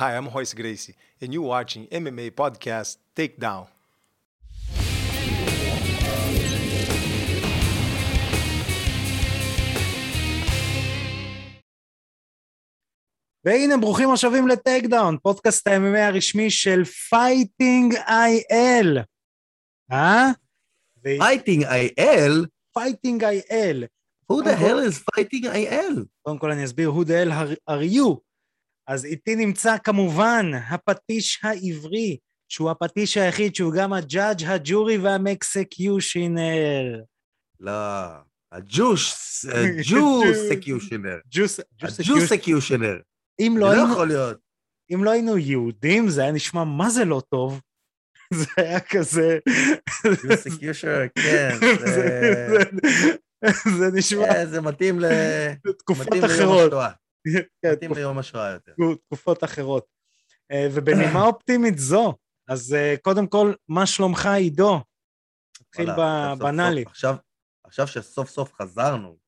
[0.00, 3.66] Hi, I'm Royce Gracie, and you're watching MMA Podcast Takedown.
[13.44, 18.98] והנה, ברוכים השבים ל Takedown, פודקאסט ה-MMA הרשמי של Fighting IL.
[19.92, 20.30] אה?
[21.02, 22.46] Fighting IL?
[22.74, 23.84] Fighting IL.
[24.32, 26.04] Who the hell is Fighting IL?
[26.22, 28.27] קודם כל אני אסביר, who the hell are you?
[28.88, 32.16] אז איתי נמצא כמובן הפטיש העברי,
[32.48, 37.00] שהוא הפטיש היחיד שהוא גם ה judge, ה jury וה executioner.
[37.60, 37.72] לא,
[38.52, 39.14] הג'וש,
[39.44, 41.18] הג'ו secutioner.
[41.82, 42.98] ה Jew secutioner.
[43.40, 43.92] אם לא זה לא היינו...
[43.92, 44.36] יכול להיות.
[44.94, 47.60] אם לא היינו יהודים, זה היה נשמע מה זה לא טוב.
[48.34, 49.38] זה היה כזה...
[50.04, 51.56] Jew secutioner, כן.
[53.78, 55.04] זה- נשמע אה, זה מתאים ל...
[55.78, 56.72] תקופות מתאים ליום אחרות.
[57.62, 58.72] כן, מתאים ליום השואה יותר.
[59.06, 59.86] תקופות אחרות.
[60.52, 62.14] אה, ובנימה אופטימית זו,
[62.48, 64.80] אז אה, קודם כל, מה שלומך עידו?
[65.60, 66.82] נתחיל בבנאלי.
[66.86, 67.16] עכשיו-
[67.64, 69.18] עכשיו שסוף סוף חזרנו,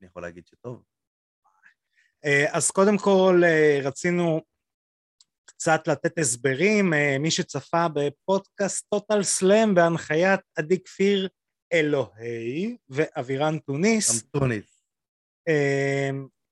[0.00, 0.82] אני יכול להגיד שטוב.
[2.24, 3.42] אה, אז קודם כל
[3.82, 4.40] רצינו
[5.44, 11.28] קצת לתת הסברים, מי שצפה בפודקאסט טוטל סלאם בהנחיית עדי כפיר
[11.72, 14.84] אלוהי ואבירן טוניס, גם טוניס.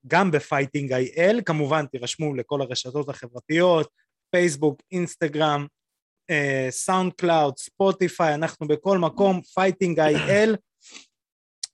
[0.07, 3.91] גם ב Fighting IL, כמובן תירשמו לכל הרשתות החברתיות,
[4.31, 5.67] פייסבוק, אינסטגרם,
[6.31, 10.57] אה, סאונד קלאוד, ספוטיפיי, אנחנו בכל מקום, Fighting IL,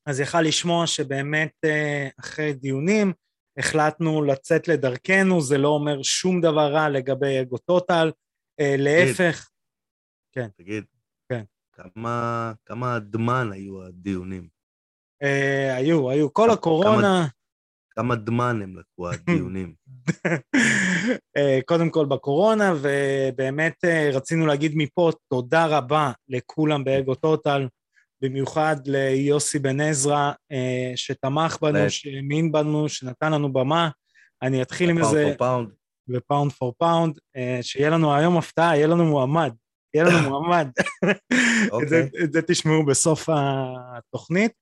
[0.06, 3.12] אז יכל לשמוע שבאמת אה, אחרי דיונים
[3.58, 8.12] החלטנו לצאת לדרכנו, זה לא אומר שום דבר רע לגבי אגו טוטל,
[8.60, 9.48] אה, להפך,
[10.56, 10.84] תגיד.
[11.28, 11.44] כן.
[11.72, 14.48] כמה, כמה דמן היו הדיונים?
[15.76, 17.26] היו, היו, כל כמה- הקורונה,
[17.96, 19.74] כמה דמן הם לקחו הדיונים?
[21.36, 27.68] אה, קודם כל בקורונה, ובאמת אה, רצינו להגיד מפה תודה רבה לכולם באגו טוטל,
[28.22, 31.90] במיוחד ליוסי בן עזרא, אה, שתמך בנו.
[31.90, 33.88] שהאמין בנו, שנתן לנו במה.
[34.42, 35.68] אני אתחיל עם pound איזה, for pound.
[36.08, 37.18] ב pound for pound,
[37.62, 39.52] שיהיה לנו היום הפתעה, יהיה לנו מועמד.
[39.94, 40.68] יהיה לנו מועמד.
[41.04, 42.08] את זה- אוקיי.
[42.24, 44.52] את זה תשמעו בסוף התוכנית.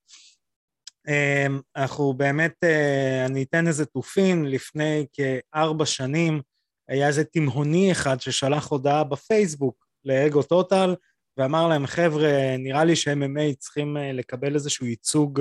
[1.08, 6.40] אמ, אנחנו באמת, אה, אני אתן איזה תופין, לפני כארבע שנים
[6.88, 10.94] היה איזה תימהוני אחד ששלח הודעה בפייסבוק לאגו טוטל,
[11.36, 15.40] ואמר להם, חבר'ה, נראה לי ש-MMA צריכים אה, לקבל איזשהו ייצוג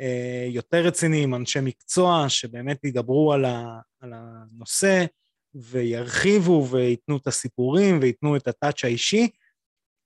[0.00, 3.44] אה, יותר רציני עם אנשי מקצוע, שבאמת ידברו על,
[4.00, 5.04] על הנושא,
[5.54, 9.28] וירחיבו וייתנו את הסיפורים וייתנו את הטאץ' האישי,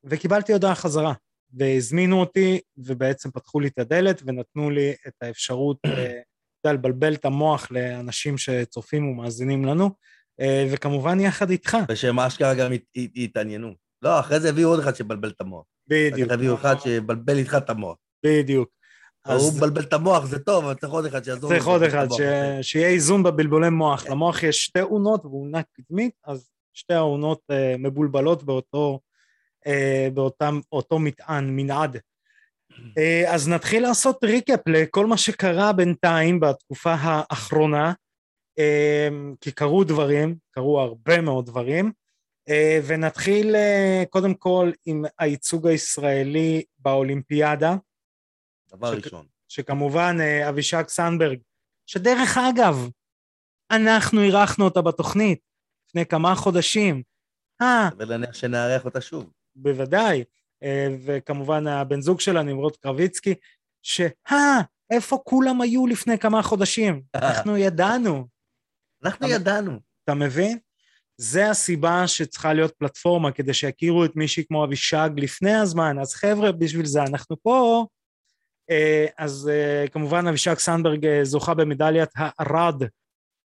[0.04, 1.12] וקיבלתי הודעה חזרה.
[1.52, 5.92] והזמינו אותי, ובעצם פתחו לי את הדלת ונתנו לי את האפשרות, אה,
[6.60, 9.90] אתה יודע, לבלבל את המוח לאנשים שצופים ומאזינים לנו,
[10.40, 13.74] אה, וכמובן יחד איתך, ושהם אשכרה גם הת- הת- התעניינו.
[14.02, 15.64] לא, אחרי זה הביאו עוד אחד שבלבל את המוח.
[15.88, 17.96] בדיוק, הביאו אחד שבלבל איתך את המוח.
[18.26, 18.68] בדיוק.
[19.26, 21.50] הוא מבלבל את המוח, זה טוב, אבל צריך עוד אחד שיעזור.
[21.50, 22.06] צריך עוד אחד.
[22.10, 22.20] ש...
[22.62, 24.06] שיהיה איזון בבלבולי מוח.
[24.06, 29.00] למוח יש שתי אונות ואונה קדמית, אז שתי האונות אה, מבולבלות באותו,
[29.68, 31.96] אה, באותם, אותו מטען, מנעד.
[32.98, 37.92] אה, אז נתחיל לעשות ריקאפ לכל מה שקרה בינתיים בתקופה האחרונה,
[38.58, 39.08] אה,
[39.40, 41.92] כי קרו דברים, קרו הרבה מאוד דברים,
[42.48, 47.74] אה, ונתחיל אה, קודם כל עם הייצוג הישראלי באולימפיאדה.
[48.70, 49.26] דבר שק- ראשון.
[49.48, 51.38] שכמובן אה, אבישג סנברג,
[51.86, 52.88] שדרך אגב,
[53.70, 55.40] אנחנו אירחנו אותה בתוכנית
[55.88, 57.02] לפני כמה חודשים.
[57.62, 59.30] אה, סביר להניח שנארח אותה שוב.
[59.58, 60.24] בוודאי.
[60.62, 63.34] אה, וכמובן הבן זוג שלה, נמרוד קרביצקי,
[63.82, 64.60] שאה,
[64.90, 67.02] איפה כולם היו לפני כמה חודשים?
[67.14, 68.26] אנחנו ידענו.
[69.04, 69.78] אנחנו אבל- ידענו.
[70.04, 70.58] אתה מבין?
[71.16, 75.98] זה הסיבה שצריכה להיות פלטפורמה, כדי שיכירו את מישהי כמו אבישג לפני הזמן.
[75.98, 77.86] אז חבר'ה, בשביל זה אנחנו פה.
[78.70, 82.82] אה, אז אה, כמובן אבישג סמברג אה, זוכה במדליית הארד,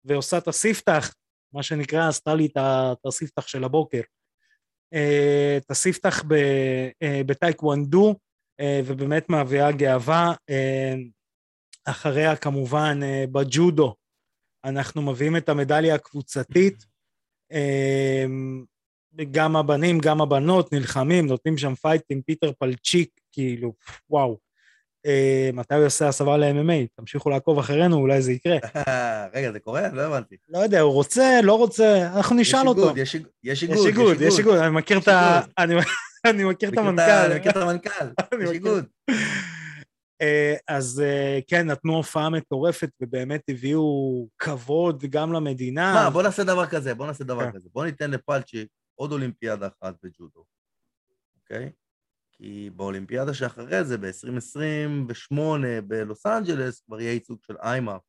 [0.04, 1.14] ועושה את הספתח,
[1.52, 4.00] מה שנקרא, עשתה לי את הספתח של הבוקר.
[4.94, 6.22] אה, את הספתח
[7.02, 8.14] אה, בטייקוונדו,
[8.60, 10.32] אה, ובאמת מביאה גאווה.
[11.84, 13.00] אחריה כמובן
[13.32, 13.94] בג'ודו,
[14.64, 16.86] אנחנו מביאים את המדליה הקבוצתית.
[19.30, 23.72] גם הבנים, גם הבנות נלחמים, נותנים שם fight עם פיטר פלצ'יק, כאילו,
[24.10, 24.38] וואו.
[25.06, 26.86] אה, מתי הוא יעשה הסבה ל-MMA?
[26.96, 28.56] תמשיכו לעקוב אחרינו, אולי זה יקרה.
[29.34, 29.88] רגע, זה קורה?
[29.92, 30.36] לא הבנתי.
[30.48, 32.92] לא יודע, הוא רוצה, לא רוצה, אנחנו נשאל אותו.
[32.96, 33.76] יש איג- יש איגוד.
[33.78, 35.40] יש איגוד, יש איגוד, אני מכיר את ה...
[35.58, 37.02] אני- מכיר את המנכ"ל.
[37.30, 38.06] אני מכיר את המנכ"ל.
[38.44, 38.50] יש.
[38.50, 38.84] איגוד.
[40.22, 43.82] אה, אז אה, כן, נתנו הופעה מטורפת ובאמת הביאו
[44.38, 45.94] כבוד גם למדינה.
[45.94, 47.52] מה, בוא נעשה דבר כזה, בוא נעשה דבר כן.
[47.52, 47.68] כזה.
[47.72, 50.44] בוא ניתן לפלצ'יק עוד אולימפיאדה אחת בג'ודו,
[51.42, 51.70] אוקיי?
[52.42, 55.34] כי באולימפיאדה שאחרי זה, ב-2028
[55.86, 58.00] בלוס אנג'לס, כבר יהיה ייצוג של IMMAF,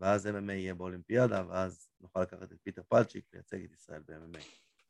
[0.00, 4.38] ואז MMA יהיה באולימפיאדה, ואז נוכל לקחת את פיטר פלצ'יק לייצג את ישראל ב-MMA.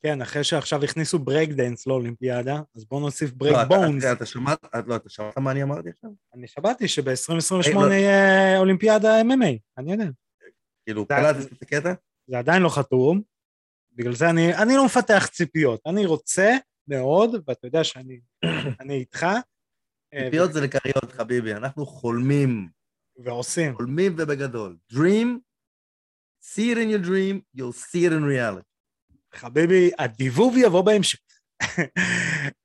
[0.02, 4.04] כן, אחרי שעכשיו הכניסו ברייק דנס לאולימפיאדה, אז בואו נוסיף לא, ברייק אתה- בונס.
[4.04, 6.10] אתה- אתה שמעת, לא, אתה שמעת מה אני אמרתי עכשיו?
[6.34, 7.92] אני שמעתי היי, שב-2028 לא.
[7.92, 10.04] יהיה אולימפיאדה MMA, אני יודע.
[10.86, 11.92] כאילו, קלטת את הקטע?
[12.26, 13.22] זה עדיין לא חתום,
[13.92, 15.80] בגלל זה אני, אני לא מפתח ציפיות.
[15.86, 16.56] אני רוצה
[16.96, 18.20] מאוד, ואתה יודע שאני
[18.80, 19.26] אני איתך,
[20.14, 22.68] אה, ציפיות זה לכריות, חביבי, אנחנו חולמים,
[23.24, 23.76] ועושים.
[23.76, 24.76] חולמים ובגדול.
[24.92, 25.28] Dream,
[26.44, 28.72] see it in your dream, you'll see it in reality.
[29.34, 31.18] חביבי, הדיבוב יבוא בהמשך.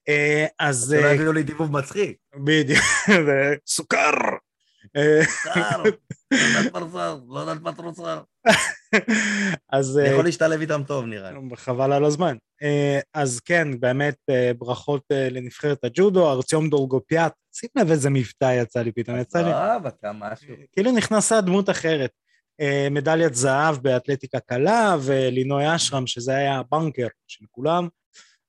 [0.10, 2.18] אה, אז שלא אה, יביאו לי דיבוב מצחיק.
[2.46, 2.84] בדיוק,
[3.68, 4.12] סוכר.
[4.96, 8.22] אה, שר, לא יודעת פרסר, לא יודעת פטרוסר.
[9.72, 11.38] אז אה, יכול להשתלב איתם טוב, נראה לי.
[11.56, 12.36] חבל על הזמן.
[12.64, 17.34] אה, אז כן, באמת אה, ברכות אה, לנבחרת הג'ודו, ארציום דולגופיאט.
[17.54, 19.52] שים לב איזה מבטא יצא לי פתאום, יצא לי.
[19.54, 20.56] עזוב, אתה משהו.
[20.72, 22.12] כאילו נכנסה דמות אחרת.
[22.62, 27.88] אה, מדליית זהב באתלטיקה קלה, ולינוי אשרם, שזה היה הבנקר של כולם,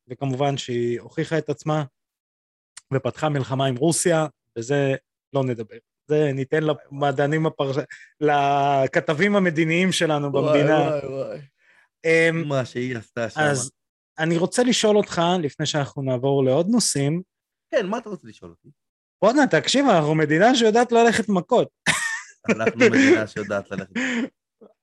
[0.09, 1.85] וכמובן שהיא הוכיחה את עצמה,
[2.95, 4.95] ופתחה מלחמה עם רוסיה, וזה
[5.33, 5.77] לא נדבר.
[6.09, 7.77] זה ניתן למדענים הפרש...
[8.21, 10.79] לכתבים המדיניים שלנו במדינה.
[10.79, 11.39] וואי, וואי, וואי.
[12.05, 13.41] אמ, מה שהיא עשתה שם.
[13.41, 13.71] אז
[14.19, 17.23] אני רוצה לשאול אותך, לפני שאנחנו נעבור לעוד נושאים,
[17.71, 18.69] כן, מה אתה רוצה לשאול אותי?
[19.23, 21.69] בואנה, תקשיב, אנחנו מדינה שיודעת ללכת מכות.
[22.49, 23.91] אנחנו מדינה שיודעת ללכת.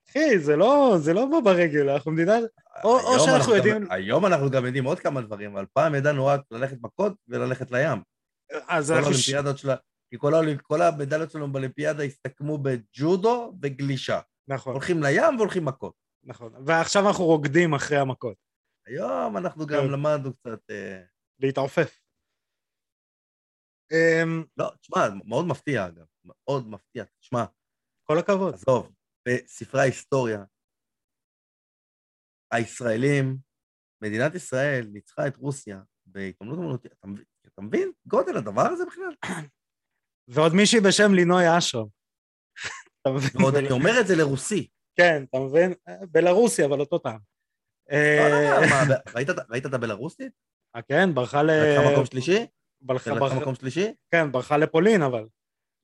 [0.09, 2.33] אחי, זה לא, זה לא בא ברגל, אנחנו מדינה...
[2.83, 5.95] או- או שאנחנו אנחנו גם- יודעים- היום אנחנו גם יודעים עוד כמה דברים, אבל פעם
[5.95, 7.99] ידענו רק ללכת מכות וללכת לים.
[8.67, 9.13] אז כל אנחנו...
[9.13, 9.75] ש- שלה,
[10.09, 14.19] כי כל כל המדליות שלנו באולימפיאדה הסתכמו בג'ודו וגלישה.
[14.47, 15.93] נכון, הולכים לים והולכים מכות.
[16.23, 16.53] נכון.
[16.65, 18.37] ועכשיו אנחנו רוקדים אחרי המכות.
[18.87, 19.91] היום אנחנו גם כן.
[19.91, 20.59] למדנו קצת...
[20.69, 21.03] אה,
[21.39, 21.99] להתעופף.
[23.91, 27.03] אמ, לא, תשמע, מאוד מפתיע אגב, מאוד מפתיע.
[27.19, 27.45] תשמע,
[28.03, 28.53] כל הכבוד.
[28.53, 28.91] עזוב,
[29.27, 30.43] בספרי ההיסטוריה,
[32.53, 33.37] הישראלים,
[34.03, 36.93] מדינת ישראל ניצחה את רוסיה בהתעמלות אמנותית.
[37.47, 37.91] אתה מבין?
[38.07, 39.15] גודל הדבר הזה בכלל?
[40.27, 41.85] ועוד מישהי בשם לינוי אשרם.
[43.11, 43.29] מבין?
[43.41, 44.67] ועוד אני אומר את זה לרוסי.
[44.97, 45.73] כן, אתה מבין?
[46.11, 47.17] בלרוסי, אבל אותו טעם.
[47.91, 47.97] לא,
[48.29, 48.95] לא, אה, לא, מה,
[49.49, 50.31] ראית את- הבלרוסית?
[50.75, 51.51] אה, כן, ברחה ל...
[51.51, 52.45] לקחה מקום שלישי?
[52.89, 53.93] לקחה מקום שלישי?
[54.11, 55.25] כן, ברחה לפולין, אבל.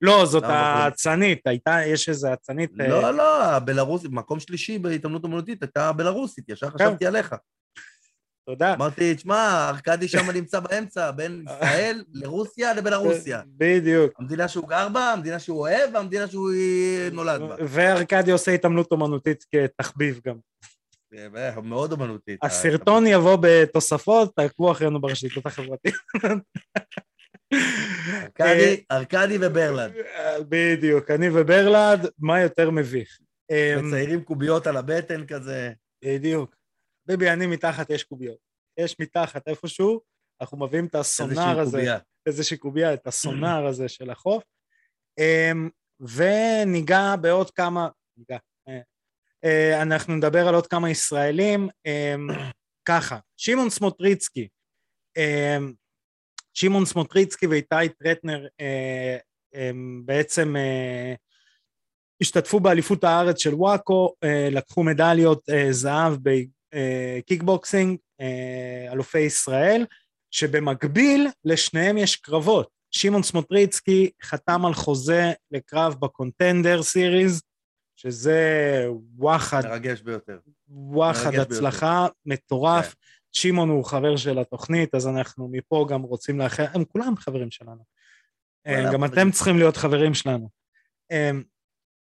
[0.01, 0.43] לא, זאת?
[0.47, 2.71] האצנית, הייתה, יש איזה אצנית...
[2.81, 6.77] אה, לא, לא, הבלרוסית, מקום שלישי בהתעמלות אמנותית הייתה הבלרוסית, ישר כן.
[6.77, 7.35] חשבתי עליך.
[8.51, 8.74] תודה.
[8.74, 13.42] אמרתי, תשמע, ארכדי שם נמצא באמצע, בין ישראל לרוסיה לבלרוסיה.
[13.48, 14.13] בדיוק.
[14.19, 16.51] המדינה שהוא גר בה, המדינה שהוא אוהב, והמדינה שהוא
[17.12, 17.56] נולד בה.
[17.59, 20.36] וארכדי עושה התעמלות אומנותית כתחביב גם.
[21.63, 22.44] מאוד אומנותית.
[22.44, 25.95] הסרטון יבוא בתוספות, תעקבו אחרינו ברשתות החברתיות.
[28.24, 29.94] ארכדי, ארכדי וברלנד.
[30.50, 33.18] בדיוק, אני וברלד, מה יותר מביך?
[33.51, 35.71] אמ, מציירים קוביות על הבטן כזה.
[36.06, 36.61] בדיוק.
[37.06, 38.38] ביבי, אני מתחת, יש קוביות.
[38.77, 40.01] יש מתחת איפשהו,
[40.42, 41.98] אנחנו מביאים את הסונאר הזה, קובייה.
[42.25, 44.44] איזושהי קובייה, את הסונאר הזה של החוף.
[46.00, 48.38] וניגע בעוד כמה, ניגע,
[48.68, 48.80] אה,
[49.44, 51.69] אה, אנחנו נדבר על עוד כמה ישראלים.
[52.89, 54.48] ככה, שמעון סמוטריצקי,
[56.53, 59.17] שמעון סמוטריצקי ואיתי טרטנר אה,
[60.05, 60.55] בעצם
[62.22, 64.13] השתתפו באליפות הארץ של WAKO,
[64.51, 66.13] לקחו מדליות זהב
[66.75, 69.86] בקיקבוקסינג, אה, אלופי ישראל,
[70.32, 72.70] שבמקביל לשניהם יש קרבות.
[72.92, 77.41] שמעון סמוטריצקי חתם על חוזה לקרב ב Contender Series,
[77.96, 78.88] שזה
[79.18, 80.40] וואחד, מרגש ביותר.
[80.68, 81.56] וואחד מרגש ביותר.
[81.56, 82.94] הצלחה מטורף.
[82.94, 83.00] כן.
[83.34, 87.84] שמעון הוא חבר של התוכנית, אז אנחנו מפה גם רוצים לאחל, הם כולם חברים שלנו.
[88.68, 89.06] אה, וואלה, גם.
[89.06, 90.50] אתם צריכים להיות חברים שלנו.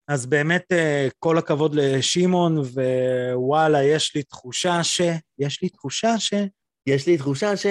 [0.08, 5.00] אז באמת אה, כל הכבוד לשמעון, ווואלה, יש לי תחושה ש...
[5.38, 6.34] יש לי תחושה ש...
[6.86, 7.66] יש לי תחושה ש...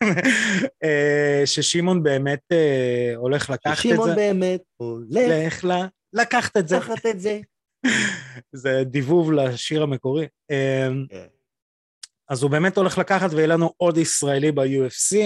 [0.84, 4.14] אה, ששמעון באמת אה, הולך לקחת את זה.
[4.14, 5.70] באמת הולך ל...
[6.12, 6.76] לקחת את זה.
[6.76, 7.40] לקחת את זה.
[8.62, 10.26] זה דיבוב לשיר המקורי.
[10.48, 10.92] כן.
[12.28, 15.16] אז הוא באמת הולך לקחת ויהיה לנו עוד ישראלי ב-UFC.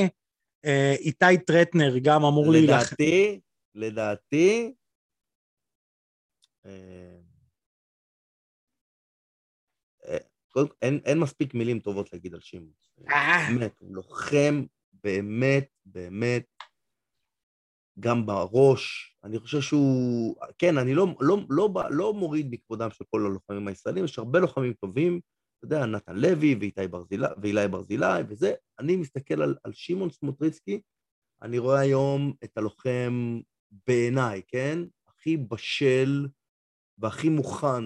[0.98, 2.94] איתי טרטנר גם אמור להילחם.
[3.00, 3.40] לדעתי,
[3.74, 6.55] לדעתי, אה, אה, קודם כל,
[10.82, 12.72] אין, אין מספיק מילים טובות להגיד על שמעון.
[13.10, 13.48] אה.
[13.50, 16.46] באמת, הוא לוחם באמת, באמת
[18.00, 23.26] גם בראש, אני חושב שהוא, כן, אני לא, לא, לא, לא מוריד מכבודם של כל
[23.26, 25.20] הלוחמים הישראלים, יש הרבה לוחמים טובים,
[25.58, 30.80] אתה יודע, נתן לוי ואיתי ברזילי, ואילי ברזילי וזה, אני מסתכל על, על שמעון סמוטריצקי,
[31.42, 33.40] אני רואה היום את הלוחם
[33.86, 34.78] בעיניי, כן?
[35.08, 36.26] הכי בשל
[36.98, 37.84] והכי מוכן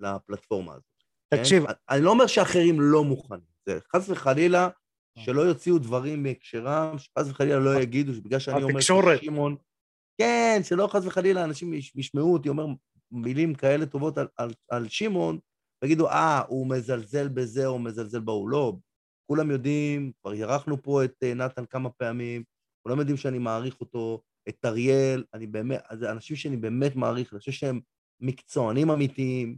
[0.00, 0.84] לפלטפורמה הזאת.
[1.30, 1.36] כן?
[1.36, 1.66] תקשיב.
[1.66, 1.72] כן?
[1.90, 4.68] אני לא אומר שאחרים לא מוכנים, זה חס וחלילה
[5.18, 9.56] שלא יוציאו דברים מהקשרם, שחס וחלילה לא יגידו שבגלל שאני אומר ששמעון...
[10.20, 12.66] כן, שלא חס וחלילה אנשים ישמעו אותי אומר
[13.10, 15.38] מילים כאלה טובות על, על, על שמעון,
[15.82, 18.48] ויגידו, אה, הוא מזלזל בזה או מזלזל בהוא.
[18.48, 18.76] לא,
[19.30, 22.44] כולם יודעים, כבר אירחנו פה את אה, נתן כמה פעמים,
[22.82, 27.38] כולם יודעים שאני מעריך אותו, את אריאל, אני באמת, זה אנשים שאני באמת מעריך, אני
[27.38, 27.80] חושב שהם
[28.22, 29.56] מקצוענים אמיתיים,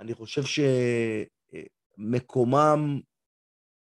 [0.00, 0.42] אני חושב
[1.98, 3.00] שמקומם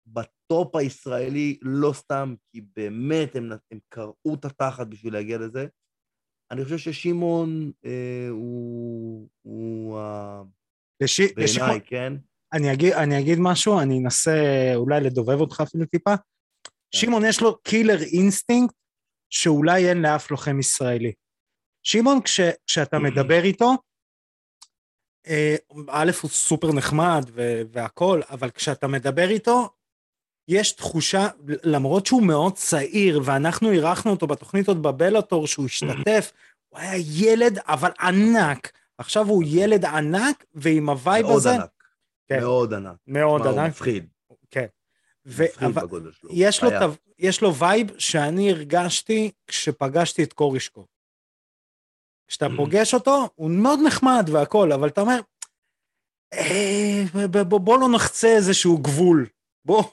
[0.08, 5.68] בטופ הישראלי לא סתם, כי באמת הם, הם קרעו את התחת בשביל להגיע לזה.
[6.52, 10.00] אני חושב ששמעון אה, הוא, הוא
[11.02, 11.20] לש...
[11.20, 11.80] בעיניי, לשמעון...
[11.86, 12.14] כן?
[12.54, 16.18] אני אגיד, אני אגיד משהו, אני אנסה אולי לדובב אותך אפילו טיפה.
[16.18, 16.98] כן.
[16.98, 18.75] שמעון יש לו killer instinct
[19.30, 21.14] שאולי אין לאף לוחם ישראלי.
[21.84, 23.76] שמעון, כש, כשאתה מדבר איתו, אה,
[25.90, 27.30] א', הוא סופר נחמד
[27.72, 29.70] והכול, אבל כשאתה מדבר איתו,
[30.48, 31.28] יש תחושה,
[31.64, 36.32] למרות שהוא מאוד צעיר, ואנחנו אירחנו אותו בתוכנית עוד ב Bellator שהוא השתתף,
[36.70, 38.72] הוא היה ילד אבל ענק.
[38.98, 41.50] עכשיו הוא ילד ענק, ועם ה vibe מאוד הזה...
[41.50, 41.70] מאוד ענק.
[42.28, 42.40] כן.
[42.40, 42.96] מאוד ענק.
[43.08, 43.58] מאוד ענק.
[43.58, 44.06] הוא מפחיד.
[44.52, 44.66] כן.
[45.26, 46.30] מפחיד בגודל שלו.
[46.34, 46.86] יש לו, תו,
[47.20, 50.86] יש לו vibe שאני הרגשתי כשפגשתי את קורשקוב.
[52.30, 55.20] כשאתה פוגש אותו, הוא מאוד נחמד והכל, אבל אתה אומר,
[56.34, 57.04] אה,
[57.44, 59.26] בוא, לא נחצה איזשהו גבול.
[59.66, 59.84] בוא,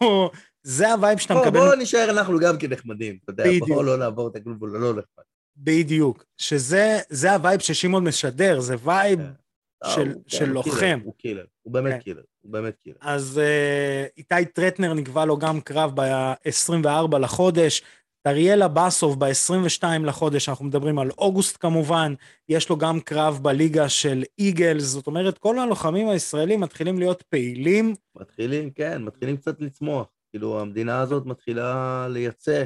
[0.62, 1.60] זה ה vibe שאתה מקבל.
[1.60, 3.44] בוא נשאר אנחנו גם כנחמדים, אתה יודע.
[3.68, 5.24] בוא לא נעבור את הגבול הלא נחמד.
[5.56, 9.90] בדיוק, שזה ה vibe ששמעון משדר, זה vibe כן.
[9.90, 10.98] של, הוא, של כן, לוחם.
[11.04, 12.00] הוא killer, הוא באמת כן.
[12.00, 12.96] killer, הוא באמת killer.
[13.00, 17.82] אז אה, איתי טרטנר נקבע לו גם קרב ב-24 לחודש,
[18.26, 22.14] דריאלה בסוב ב-22 לחודש, אנחנו מדברים על אוגוסט כמובן,
[22.48, 27.94] יש לו גם קרב בליגה של איגלס, זאת אומרת, כל הלוחמים הישראלים מתחילים להיות פעילים.
[28.16, 30.06] מתחילים, כן, מתחילים קצת לצמוח.
[30.30, 32.64] כאילו, המדינה הזאת מתחילה לייצא,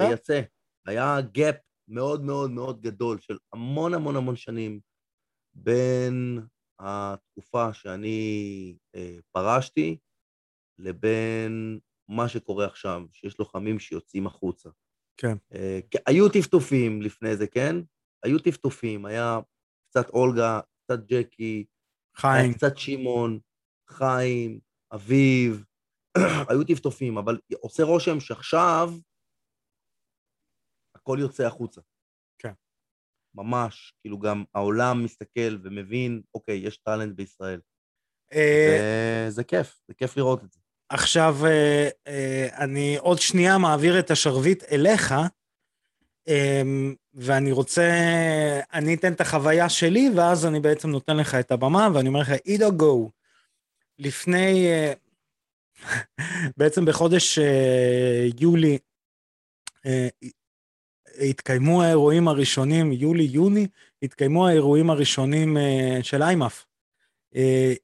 [0.00, 0.08] אה?
[0.08, 0.40] לייצא.
[0.86, 1.56] היה gap
[1.88, 4.80] מאוד מאוד מאוד גדול של המון המון המון שנים
[5.54, 6.40] בין
[6.78, 9.98] התקופה שאני אה, פרשתי
[10.78, 11.78] לבין
[12.10, 14.70] מה שקורה עכשיו, שיש לוחמים שיוצאים החוצה.
[15.16, 15.36] כן.
[15.54, 17.76] אה, היו טפטופים לפני זה, כן?
[18.22, 19.38] היו טפטופים, היה
[19.90, 21.66] קצת אולגה, קצת ג'קי,
[22.16, 22.52] חיים.
[22.54, 23.40] קצת שמעון,
[23.90, 24.60] חיים,
[24.94, 25.64] אביב,
[26.50, 28.90] היו טפטופים, אבל עושה רושם שעכשיו
[30.94, 31.80] הכל יוצא החוצה.
[32.38, 32.52] כן.
[33.34, 37.60] ממש, כאילו גם העולם מסתכל ומבין, אוקיי, יש טאלנט בישראל.
[38.32, 40.60] אה, זה כיף, זה כיף לראות את זה.
[40.90, 45.14] עכשיו, אה, אה, אני עוד שנייה מעביר את השרביט אליך,
[47.14, 47.90] ואני רוצה,
[48.72, 52.30] אני אתן את החוויה שלי, ואז אני בעצם נותן לך את הבמה, ואני אומר לך,
[52.44, 53.10] עידו גו.
[53.98, 54.66] לפני,
[56.56, 57.38] בעצם בחודש
[58.40, 58.78] יולי,
[61.20, 63.66] התקיימו האירועים הראשונים, יולי-יוני,
[64.02, 65.56] התקיימו האירועים הראשונים
[66.02, 66.66] של איימאף,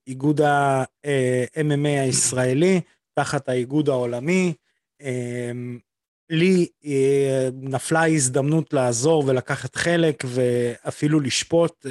[0.07, 2.81] איגוד ה-MMA הישראלי,
[3.19, 4.55] תחת האיגוד העולמי.
[6.31, 6.67] לי
[7.53, 11.87] נפלה ההזדמנות לעזור ולקחת חלק ואפילו לשפוט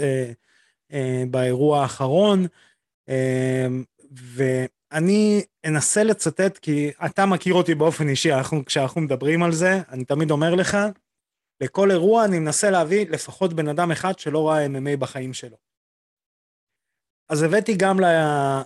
[1.29, 2.45] באירוע האחרון.
[4.11, 10.05] ואני אנסה לצטט, כי אתה מכיר אותי באופן אישי, אנחנו, כשאנחנו מדברים על זה, אני
[10.05, 10.77] תמיד אומר לך,
[11.61, 15.57] לכל אירוע אני מנסה להביא לפחות בן אדם אחד שלא ראה MMA בחיים שלו.
[17.29, 17.99] אז הבאתי גם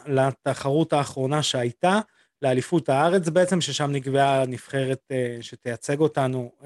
[0.06, 2.00] לתחרות האחרונה שהייתה,
[2.42, 6.66] לאליפות הארץ בעצם, ששם נקבעה נבחרת uh, שתייצג אותנו uh,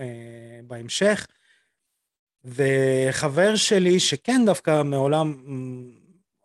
[0.68, 1.28] בהמשך.
[2.44, 5.34] וחבר שלי, שכן דווקא מעולם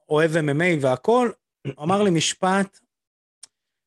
[0.08, 1.32] אוהב MMA והכול,
[1.82, 2.78] אמר לי משפט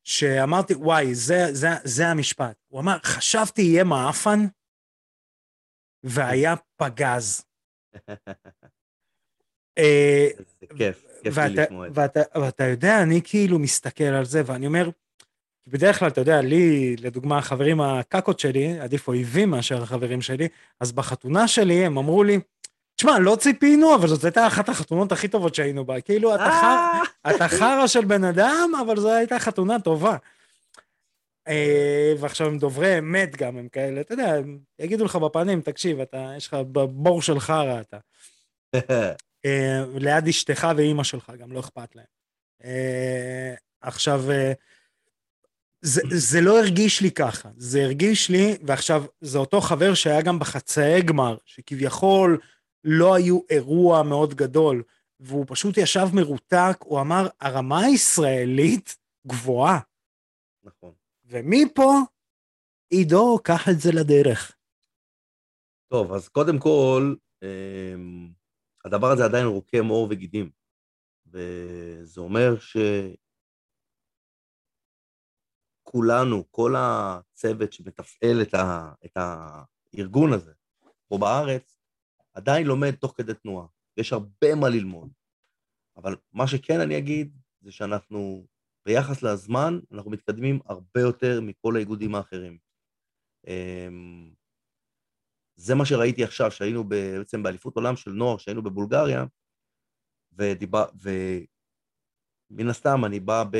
[0.04, 2.56] שאמרתי, וואי, זה, זה, זה המשפט.
[2.68, 4.40] הוא אמר, חשבתי יהיה מעפן,
[6.04, 7.46] והיה פגז.
[9.78, 12.22] אה, זה כיף, כיף לי לשמוע את זה.
[12.36, 14.90] ואתה יודע, אני כאילו מסתכל על זה, ואני אומר,
[15.68, 20.48] בדרך כלל, אתה יודע, לי, לדוגמה, החברים הקקות שלי, עדיף אויבים מאשר החברים שלי,
[20.80, 22.40] אז בחתונה שלי הם אמרו לי,
[22.96, 26.02] תשמע, לא ציפינו, אבל זאת הייתה אחת החתונות הכי טובות שהיינו בה.
[26.02, 26.36] כאילו,
[27.30, 30.18] אתה חרא של בן אדם, אבל זו הייתה חתונה טובה.
[31.48, 36.00] אה, ועכשיו הם דוברי אמת גם, הם כאלה, אתה יודע, הם יגידו לך בפנים, תקשיב,
[36.00, 37.98] אתה, יש לך בבור של חרא אתה.
[39.46, 42.06] אה, ליד אשתך ואימא שלך, גם לא אכפת להם.
[42.64, 44.54] אה, עכשיו, אה,
[45.82, 50.40] זה, זה לא הרגיש לי ככה, זה הרגיש לי, ועכשיו, זה אותו חבר שהיה גם
[50.40, 52.40] בחצאי גמר, שכביכול
[52.84, 54.84] לא היו אירוע מאוד גדול,
[55.20, 58.98] והוא פשוט ישב מרותק, הוא אמר, הרמה הישראלית
[59.28, 59.80] גבוהה.
[60.64, 60.92] נכון.
[61.26, 61.94] ומפה,
[62.90, 64.52] עידו, קח את זה לדרך.
[65.88, 68.30] טוב, אז קודם כל, אמ,
[68.86, 70.50] הדבר הזה עדיין רוקם עור וגידים,
[71.28, 72.56] וזה אומר
[75.92, 78.94] שכולנו, כל הצוות שמתפעל את, ה...
[79.06, 80.54] את הארגון הזה
[81.08, 81.80] פה בארץ,
[82.34, 83.68] עדיין לומד תוך כדי תנועה.
[83.98, 85.12] יש הרבה מה ללמוד.
[85.98, 88.48] אבל מה שכן אני אגיד, זה שאנחנו,
[88.86, 92.58] ביחס לזמן, אנחנו מתקדמים הרבה יותר מכל האיגודים האחרים.
[93.48, 94.34] אמ,
[95.56, 99.26] זה מה שראיתי עכשיו, שהיינו בעצם באליפות עולם של נוער, שהיינו בבולגריה,
[100.34, 100.86] ודיבר,
[102.52, 103.58] ומן הסתם אני בא ב...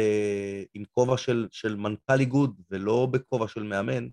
[0.74, 4.08] עם כובע של, של מנכ"ל איגוד ולא בכובע של מאמן,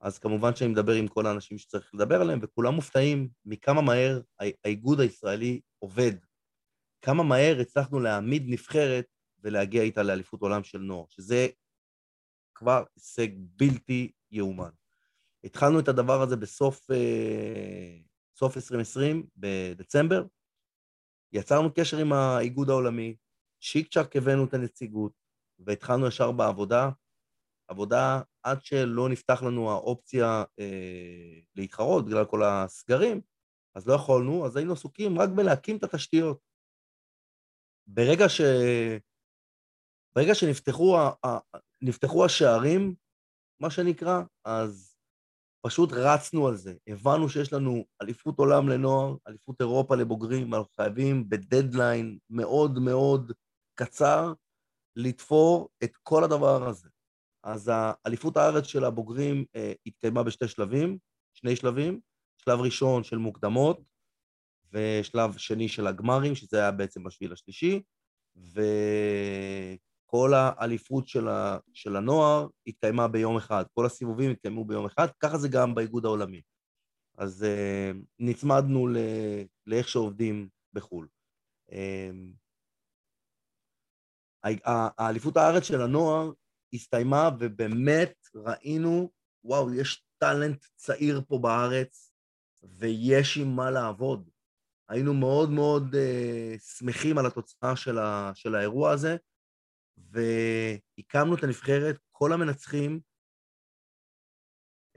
[0.00, 4.20] אז כמובן שאני מדבר עם כל האנשים שצריך לדבר עליהם, וכולם מופתעים מכמה מהר
[4.64, 6.12] האיגוד הישראלי עובד.
[7.02, 9.06] כמה מהר הצלחנו להעמיד נבחרת
[9.42, 11.48] ולהגיע איתה לאליפות עולם של נוער, שזה
[12.54, 14.70] כבר הישג בלתי יאומן.
[15.44, 17.96] התחלנו את הדבר הזה בסוף אה,
[18.36, 20.24] סוף 2020, בדצמבר,
[21.32, 23.16] יצרנו קשר עם האיגוד העולמי,
[23.64, 25.12] שיק צ'אק הבאנו את הנציגות,
[25.58, 26.90] והתחלנו ישר בעבודה,
[27.68, 33.20] עבודה עד שלא נפתח לנו האופציה אה, להתחרות בגלל כל הסגרים,
[33.74, 36.38] אז לא יכולנו, אז היינו עסוקים רק בלהקים את התשתיות.
[37.86, 38.40] ברגע, ש...
[40.16, 42.24] ברגע שנפתחו ה...
[42.24, 42.94] השערים,
[43.60, 44.96] מה שנקרא, אז
[45.66, 46.74] פשוט רצנו על זה.
[46.86, 53.32] הבנו שיש לנו אליפות עולם לנוער, אליפות אירופה לבוגרים, אנחנו חייבים בדדליין מאוד מאוד
[53.74, 54.32] קצר
[54.96, 56.88] לתפור את כל הדבר הזה.
[57.44, 60.98] אז האליפות הארץ של הבוגרים אה, התקיימה בשתי שלבים,
[61.34, 62.00] שני שלבים,
[62.38, 63.80] שלב ראשון של מוקדמות,
[64.72, 67.82] ושלב שני של הגמרים, שזה היה בעצם בשביל השלישי,
[68.36, 75.38] וכל האליפות של, ה, של הנוער התקיימה ביום אחד, כל הסיבובים התקיימו ביום אחד, ככה
[75.38, 76.42] זה גם באיגוד העולמי.
[77.18, 78.96] אז אה, נצמדנו ל,
[79.66, 81.08] לאיך שעובדים בחו"ל.
[81.72, 82.10] אה,
[84.98, 86.30] האליפות הארץ של הנוער
[86.74, 89.10] הסתיימה, ובאמת ראינו,
[89.44, 92.12] וואו, יש טאלנט צעיר פה בארץ,
[92.62, 94.30] ויש עם מה לעבוד.
[94.88, 99.16] היינו מאוד מאוד uh, שמחים על התוצאה של, ה, של האירוע הזה,
[99.96, 103.00] והקמנו את הנבחרת, כל המנצחים,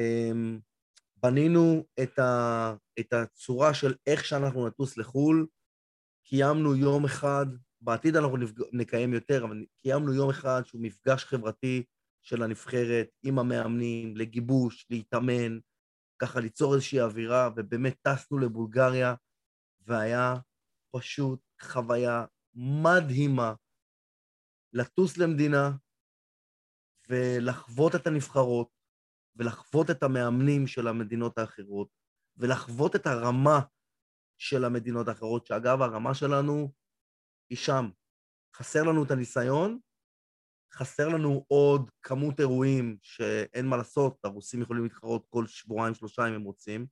[0.01, 0.61] um,
[1.15, 5.47] בנינו את, ה, את הצורה של איך שאנחנו נטוס לחו"ל,
[6.23, 7.45] קיימנו יום אחד
[7.81, 8.61] בעתיד אנחנו נפג...
[8.71, 11.83] נקיים יותר, אבל קיימנו יום אחד שהוא מפגש חברתי
[12.21, 15.59] של הנבחרת עם המאמנים, לגיבוש, להתאמן,
[16.19, 19.15] ככה ליצור איזושהי אווירה, ובאמת טסנו לבולגריה,
[19.81, 20.35] והיה
[20.95, 23.53] פשוט חוויה מדהימה
[24.73, 25.71] לטוס למדינה
[27.09, 28.69] ולחוות את הנבחרות,
[29.35, 31.89] ולחוות את המאמנים של המדינות האחרות,
[32.37, 33.59] ולחוות את הרמה
[34.37, 36.73] של המדינות האחרות, שאגב, הרמה שלנו
[37.49, 37.89] היא שם.
[38.55, 39.79] חסר לנו את הניסיון,
[40.73, 46.33] חסר לנו עוד כמות אירועים שאין מה לעשות, הרוסים יכולים להתחרות כל שבועיים, שלושה אם
[46.33, 46.87] הם רוצים,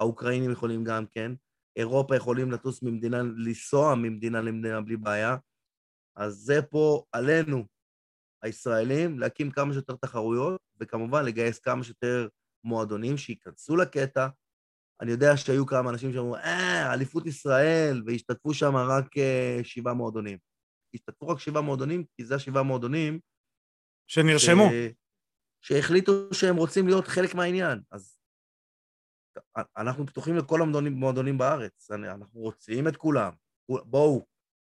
[0.00, 1.32] האוקראינים יכולים גם כן,
[1.76, 5.36] אירופה יכולים לטוס ממדינה, לנסוע ממדינה למדינה בלי בעיה,
[6.16, 7.66] אז זה פה עלינו,
[8.42, 12.28] הישראלים, להקים כמה שיותר תחרויות, וכמובן לגייס כמה שיותר
[12.64, 14.28] מועדונים שייכנסו לקטע,
[15.00, 20.38] אני יודע שהיו כמה אנשים שאמרו, אה, אליפות ישראל, והשתתפו שם רק uh, שבעה מועדונים.
[20.94, 23.18] השתתפו רק שבעה מועדונים, כי זה השבעה מועדונים...
[24.06, 24.64] שנרשמו.
[24.70, 24.90] ש...
[25.66, 27.80] שהחליטו שהם רוצים להיות חלק מהעניין.
[27.90, 28.16] אז
[29.76, 33.32] אנחנו פתוחים לכל המועדונים בארץ, אנחנו רוצים את כולם.
[33.68, 34.26] בואו,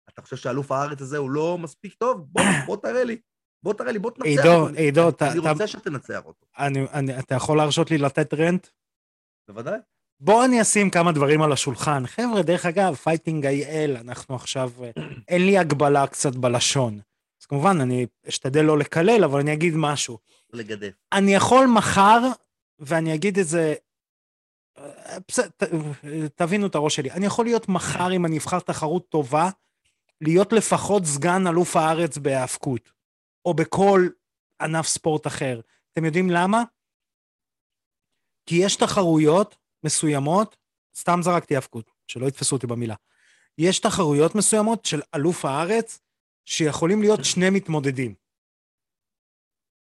[0.10, 2.28] אתה חושב שאלוף הארץ הזה הוא לא מספיק טוב?
[2.32, 3.22] בוא, בוא תראה לי.
[3.64, 4.76] בוא תראה לי, בוא תנצח עידו, אותו.
[4.76, 5.32] עידו, אתה...
[5.32, 6.46] אני רוצה שתנצח אותו.
[6.58, 8.68] אני, אני, אתה יכול להרשות לי לתת rant?
[9.48, 9.80] בוודאי.
[10.20, 12.08] בואו אני אשים כמה דברים על השולחן.
[12.08, 14.72] חבר'ה, דרך אגב, Fighting IL, אנחנו עכשיו,
[15.28, 17.00] אין לי הגבלה קצת בלשון.
[17.42, 20.18] אז כמובן, אני אשתדל לא לקלל, אבל אני אגיד משהו.
[20.54, 20.94] לגדף.
[21.12, 22.20] אני יכול מחר,
[22.80, 23.74] ואני אגיד את זה,
[24.78, 25.18] אה,
[26.36, 29.50] תבינו את הראש שלי, אני יכול להיות מחר, אם אני אבחר תחרות טובה,
[30.22, 32.92] להיות לפחות סגן אלוף הארץ בהאבקות,
[33.46, 34.08] או בכל
[34.62, 35.62] ענף ספורט אחר.
[35.94, 36.64] אתם יודעים למה?
[38.46, 40.56] כי יש תחרויות מסוימות,
[40.98, 42.96] סתם זרקתי האבקות, שלא יתפסו אותי במילה.
[43.58, 46.00] יש תחרויות מסוימות של אלוף הארץ,
[46.46, 48.14] שיכולים להיות שני מתמודדים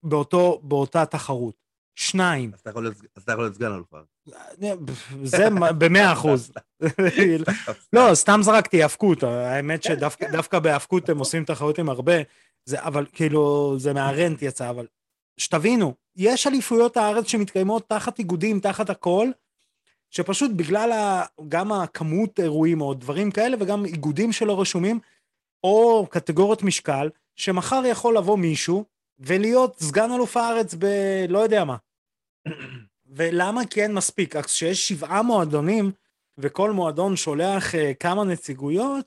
[0.04, 1.64] באותו, באותה תחרות.
[1.96, 2.52] שניים.
[2.54, 4.08] אז אתה יכול להיות- סגן אלוף הארץ.
[5.24, 5.44] זה
[5.78, 6.52] במאה אחוז.
[7.94, 12.14] לא, סתם זרקתי האבקות, האמת שדווקא בהאבקות הם עושים תחרות עם הרבה,
[12.66, 14.88] זה, אבל כאילו, זה מהרנט יצא, אבל
[15.38, 19.28] שתבינו, יש אליפויות הארץ שמתקיימות תחת איגודים, תחת הכל,
[20.16, 25.00] שפשוט בגלל ה, גם הכמות אירועים או דברים כאלה, וגם איגודים שלא רשומים,
[25.64, 28.86] או קטגוריות משקל, שמחר יכול לבוא מישהו
[29.20, 30.86] ולהיות סגן אלוף הארץ ב...
[31.30, 31.78] לא יודע מה.
[33.16, 33.66] ולמה?
[33.66, 34.36] כי אין מספיק.
[34.36, 35.92] אז כשיש שבעה מועדונים,
[36.38, 39.06] וכל מועדון שולח uh, כמה נציגויות,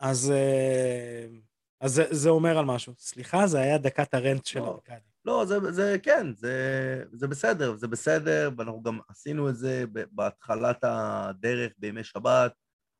[0.00, 1.34] אז, uh,
[1.80, 2.92] אז זה, זה אומר על משהו.
[2.98, 4.78] סליחה, זה היה דקת הרנט של לא.
[5.24, 10.78] לא, זה, זה כן, זה, זה בסדר, זה בסדר, ואנחנו גם עשינו את זה בהתחלת
[10.82, 12.54] הדרך בימי שבת,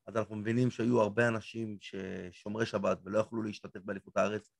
[0.06, 4.50] אז אנחנו מבינים שהיו הרבה אנשים ששומרי שבת ולא יכלו להשתתף באליפות הארץ,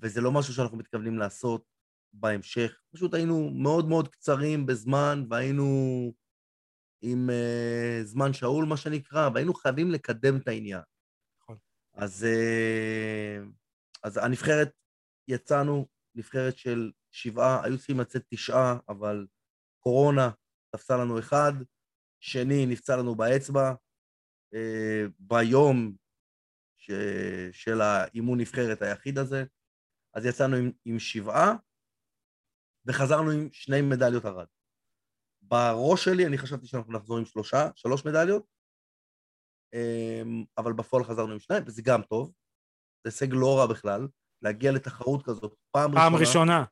[0.00, 1.64] וזה לא משהו שאנחנו מתכוונים לעשות
[2.12, 2.80] בהמשך.
[2.94, 5.64] פשוט היינו מאוד מאוד קצרים בזמן, והיינו
[7.02, 10.82] עם uh, זמן שאול, מה שנקרא, והיינו חייבים לקדם את העניין.
[11.42, 11.56] נכון.
[11.94, 13.48] אז, uh,
[14.02, 14.70] אז הנבחרת,
[15.28, 19.26] יצאנו, נבחרת של שבעה, היו צריכים לצאת תשעה, אבל
[19.78, 20.30] קורונה
[20.74, 21.52] תפסה לנו אחד,
[22.20, 23.74] שני נפצע לנו באצבע,
[24.54, 25.96] uh, ביום
[26.76, 26.90] ש...
[27.52, 29.44] של האימון נבחרת היחיד הזה,
[30.14, 31.54] אז יצאנו עם, עם שבעה,
[32.86, 34.46] וחזרנו עם שני מדליות ארד.
[35.42, 38.46] בראש שלי אני חשבתי שאנחנו נחזור עם שלושה, שלוש מדליות,
[39.74, 42.32] אמ, אבל בפועל חזרנו עם שניים, וזה גם טוב.
[43.04, 44.08] זה הישג לא רע בכלל,
[44.42, 46.64] להגיע לתחרות כזאת פעם, פעם ראשונה, ראשונה.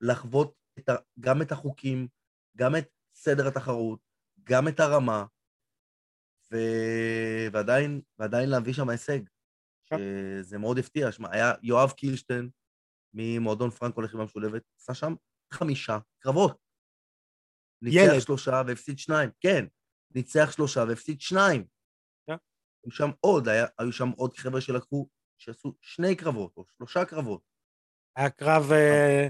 [0.00, 2.08] לחוות את ה, גם את החוקים,
[2.56, 4.00] גם את סדר התחרות,
[4.44, 5.24] גם את הרמה,
[6.52, 6.56] ו...
[7.52, 9.20] ועדיין, ועדיין להביא שם הישג,
[9.84, 11.12] שזה מאוד הפתיע.
[11.12, 12.50] שמע, היה יואב קילשטיין
[13.14, 15.14] ממועדון פרנקו לחימה משולבת, עשה שם
[15.52, 16.58] חמישה קרבות.
[17.82, 18.20] ניצח ילד.
[18.20, 19.64] שלושה והפסיד שניים, כן,
[20.14, 21.66] ניצח שלושה והפסיד שניים.
[22.26, 22.36] כן.
[22.84, 25.08] היו שם עוד, היה, היו שם עוד חבר'ה שלקחו,
[25.42, 27.40] שעשו שני קרבות או שלושה קרבות.
[28.16, 29.28] היה קרב, אה,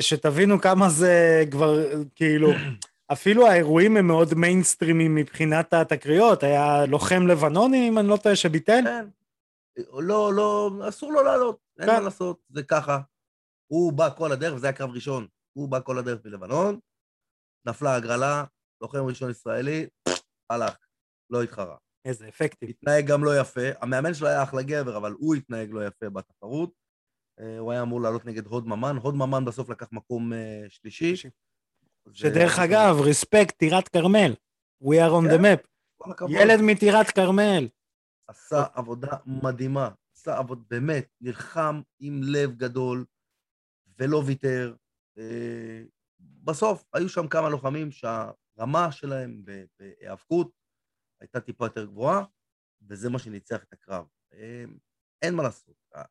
[0.00, 1.76] שתבינו כמה זה כבר,
[2.14, 2.48] כאילו,
[3.12, 8.80] אפילו האירועים הם מאוד מיינסטרימים מבחינת התקריות, היה לוחם לבנוני, אם אני לא טועה, שביטל?
[8.84, 9.08] כן.
[9.92, 11.94] לא, לא, אסור לו לעלות, אין כן.
[11.94, 13.00] מה לעשות, זה ככה.
[13.66, 16.80] הוא בא כל הדרך, וזה היה קרב ראשון, הוא בא כל הדרך מלבנון,
[17.66, 18.44] נפלה הגרלה,
[18.80, 19.86] לוחם ראשון ישראלי,
[20.50, 20.76] הלך,
[21.30, 21.76] לא התחרה.
[22.06, 22.68] איזה אפקטיב.
[22.70, 26.70] התנהג גם לא יפה, המאמן שלו היה אחלה גבר, אבל הוא התנהג לא יפה בתחרות.
[27.40, 31.16] אה, הוא היה אמור לעלות נגד הוד ממן, הוד ממן בסוף לקח מקום אה, שלישי.
[31.16, 31.30] זה-
[32.12, 34.34] שדרך אגב, רספקט, טירת כרמל.
[34.82, 35.54] We are on the כן.
[35.54, 35.66] map.
[36.28, 37.68] ילד מטירת כרמל.
[38.28, 43.04] עשה עבודה מדהימה, עשה עבודה, באמת, נלחם עם לב גדול
[43.98, 44.74] ולא ויתר.
[45.18, 45.82] אה,
[46.20, 49.42] בסוף היו שם כמה לוחמים שהרמה שלהם
[49.78, 50.50] בהיאבקות
[51.20, 52.24] הייתה טיפה יותר גבוהה,
[52.88, 54.06] וזה מה שניצח את הקרב.
[54.32, 54.64] אה,
[55.22, 55.76] אין מה לעשות.
[55.94, 56.04] אה,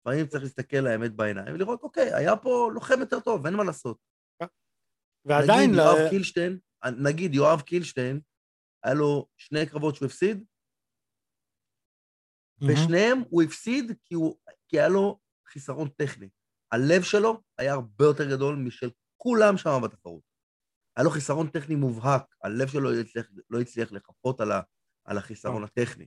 [0.00, 3.98] לפעמים צריך להסתכל לאמת בעיניים ולראות, אוקיי, היה פה לוחם יותר טוב, אין מה לעשות.
[5.24, 6.58] ועדיין, נגיד לא- יואב קילשטיין,
[7.08, 8.20] נגיד יואב קילשטיין,
[8.84, 10.44] היה לו שני קרבות שהוא הפסיד,
[12.60, 12.74] מהמם.
[12.74, 14.38] בשניהם הוא הפסיד כי, הוא,
[14.68, 16.28] כי היה לו חיסרון טכני.
[16.72, 20.21] הלב שלו היה הרבה יותר גדול משל כולם שם בתחרות.
[20.96, 24.60] היה לו חיסרון טכני מובהק, הלב שלו לא הצליח, לא הצליח לחפות על, ה,
[25.04, 26.06] על החיסרון הטכני.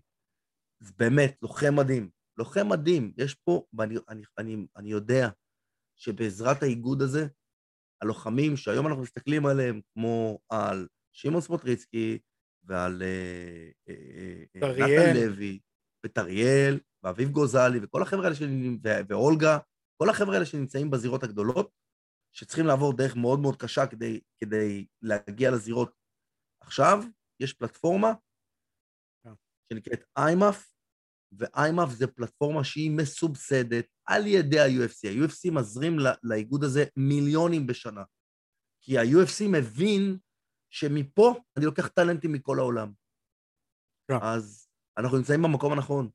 [0.81, 2.09] אז באמת, לוחם מדהים.
[2.37, 3.13] לוחם מדהים.
[3.17, 5.29] יש פה, ואני אני, אני, אני יודע
[5.95, 7.27] שבעזרת האיגוד הזה,
[8.01, 12.19] הלוחמים שהיום אנחנו מסתכלים עליהם, כמו על שמעון סמוטריצקי
[12.63, 14.71] ועל אה, אה, אה.
[14.71, 15.59] נתן לוי
[16.05, 19.57] וטריאל ואביב גוזלי וכל החבר'ה האלה, ואולגה,
[19.97, 21.69] כל החבר'ה האלה שנמצאים בזירות הגדולות,
[22.37, 25.95] שצריכים לעבור דרך מאוד מאוד קשה כדי, כדי להגיע לזירות.
[26.61, 27.03] עכשיו
[27.39, 28.13] יש פלטפורמה.
[29.73, 30.73] שנקראת איימאף,
[31.31, 35.07] ואיימאף זה פלטפורמה שהיא מסובסדת על ידי ה-UFC.
[35.07, 35.93] ה-UFC מזרים
[36.23, 38.03] לאיגוד הזה מיליונים בשנה.
[38.81, 40.17] כי ה-UFC מבין
[40.73, 42.93] שמפה אני לוקח טאלנטים מכל העולם.
[44.07, 44.17] כן.
[44.21, 44.67] אז
[44.97, 46.09] אנחנו נמצאים במקום הנכון.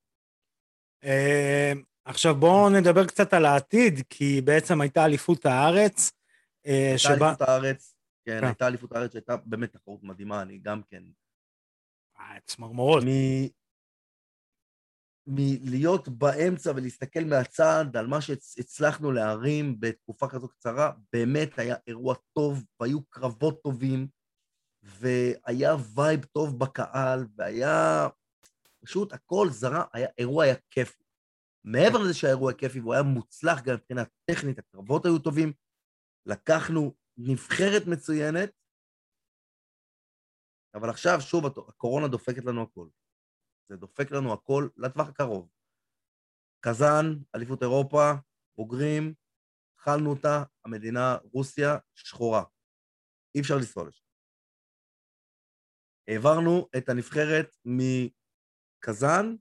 [2.04, 6.12] עכשיו בואו נדבר קצת על העתיד, כי בעצם הייתה אליפות הארץ,
[6.66, 7.28] אה, הייתה שבה...
[7.28, 8.46] אליפות הארץ, כן, כן.
[8.46, 11.02] הייתה אליפות הארץ שהייתה באמת תחרות מדהימה, אני גם כן.
[12.20, 13.04] אה, צמרמורות.
[13.04, 13.08] מ...
[15.26, 22.64] מלהיות באמצע ולהסתכל מהצד על מה שהצלחנו להרים בתקופה כזו קצרה, באמת היה אירוע טוב,
[22.80, 24.08] והיו קרבות טובים,
[24.82, 28.08] והיה וייב טוב בקהל, והיה
[28.84, 31.02] פשוט הכל זרה, היה, אירוע היה כיפי.
[31.64, 35.53] מעבר לזה שהאירוע כיפי, והוא היה מוצלח גם מבחינה טכנית, הקרבות היו טובים,
[36.27, 38.51] לקחנו נבחרת מצוינת,
[40.75, 42.88] אבל עכשיו, שוב, הקורונה דופקת לנו הכל.
[43.68, 45.51] זה דופק לנו הכל לטווח הקרוב.
[46.61, 48.12] קזאן, אליפות אירופה,
[48.57, 49.14] בוגרים,
[49.81, 52.44] אכלנו אותה, המדינה, רוסיה, שחורה.
[53.35, 54.05] אי אפשר לנסוע לשם.
[56.09, 59.37] העברנו את הנבחרת מקזאן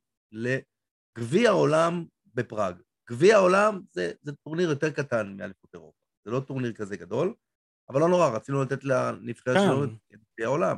[1.19, 2.75] לגביע העולם בפראג.
[3.09, 5.99] גביע העולם זה, זה טורניר יותר קטן מאליפות אירופה.
[6.25, 7.33] זה לא טורניר כזה גדול,
[7.89, 9.63] אבל לא נורא, רצינו לתת לנבחרת כן.
[9.63, 10.77] שלנו את גביע העולם.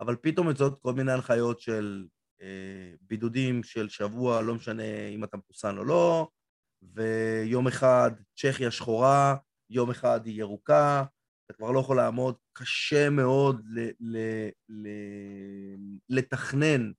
[0.00, 2.06] אבל פתאום יוצאות כל מיני הנחיות של
[2.42, 6.28] אה, בידודים של שבוע, לא משנה אם אתה מחוסן או לא,
[6.82, 9.36] ויום אחד צ'כיה שחורה,
[9.70, 11.04] יום אחד היא ירוקה,
[11.46, 16.92] אתה כבר לא יכול לעמוד, קשה מאוד ל- ל- ל- לתכנן.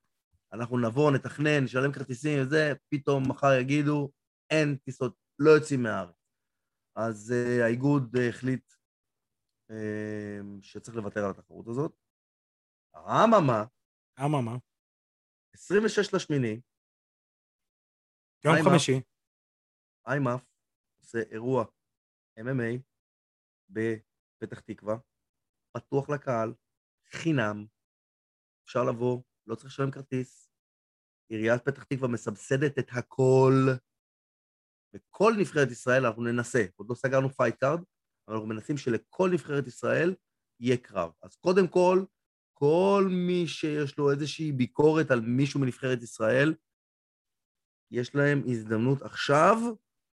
[0.54, 4.12] אנחנו נבוא, נתכנן, נשלם כרטיסים וזה, פתאום מחר יגידו,
[4.50, 6.16] אין טיסות, לא יוצאים מהארץ.
[6.96, 8.72] אז uh, האיגוד uh, החליט
[9.72, 9.74] uh,
[10.62, 11.96] שצריך לוותר על התחרות הזאת.
[12.96, 13.64] אממה,
[14.26, 14.58] אממה,
[15.54, 16.62] 26 לשמיני,
[18.46, 18.56] יום?
[18.64, 19.02] חמישי,
[20.08, 20.46] IMMAF
[21.00, 21.66] עושה אירוע
[22.40, 22.82] MMA
[23.70, 24.98] בפתח תקווה,
[25.72, 26.54] פתוח לקהל,
[27.12, 27.66] חינם,
[28.64, 30.50] אפשר לבוא, לא צריך לשלם כרטיס,
[31.30, 33.54] עיריית פתח תקווה מסבסדת את הכל,
[34.94, 37.80] וכל נבחרת ישראל אנחנו ננסה, עוד לא סגרנו fight card,
[38.28, 40.16] אבל אנחנו מנסים שלכל נבחרת ישראל
[40.60, 41.12] יהיה קרב.
[41.24, 42.06] אז קודם כל,
[42.54, 46.56] כל מי שיש לו איזושהי ביקורת על מישהו מנבחרת ישראל,
[47.92, 49.56] יש להם הזדמנות עכשיו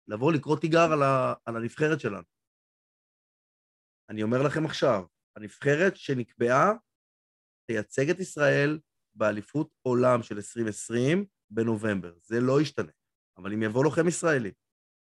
[0.08, 2.24] לבוא לקרוא תיגר על, ה, על הנבחרת שלנו.
[4.10, 6.72] אני אומר לכם עכשיו, הנבחרת שנקבעה
[7.68, 8.80] תייצג את ישראל
[9.14, 12.14] באליפות עולם של 2020 בנובמבר.
[12.22, 12.92] זה לא ישתנה.
[13.38, 14.52] אבל אם יבוא לוחם ישראלי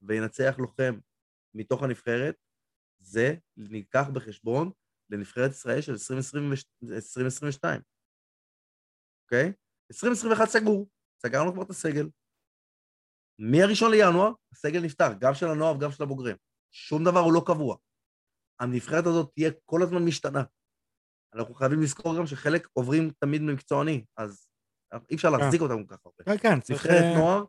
[0.01, 0.99] וינצח לוחם
[1.53, 2.35] מתוך הנבחרת,
[2.99, 4.71] זה נלקח בחשבון
[5.09, 7.81] לנבחרת ישראל של 2022,
[9.23, 9.53] אוקיי?
[9.91, 10.89] 2021 סגור,
[11.21, 12.09] סגרנו כבר את הסגל.
[13.39, 16.35] מ-1 לינואר הסגל נפתח, גם של הנוער וגם של הבוגרים.
[16.71, 17.77] שום דבר הוא לא קבוע.
[18.59, 20.43] הנבחרת הזאת תהיה כל הזמן משתנה.
[21.35, 24.47] אנחנו חייבים לזכור גם שחלק עוברים תמיד ממקצועני, אז
[25.09, 26.23] אי אפשר להחזיק אותם כל כך הרבה.
[26.23, 26.85] כן, כן, צריך...
[26.85, 27.45] נבחרת אה, נוער,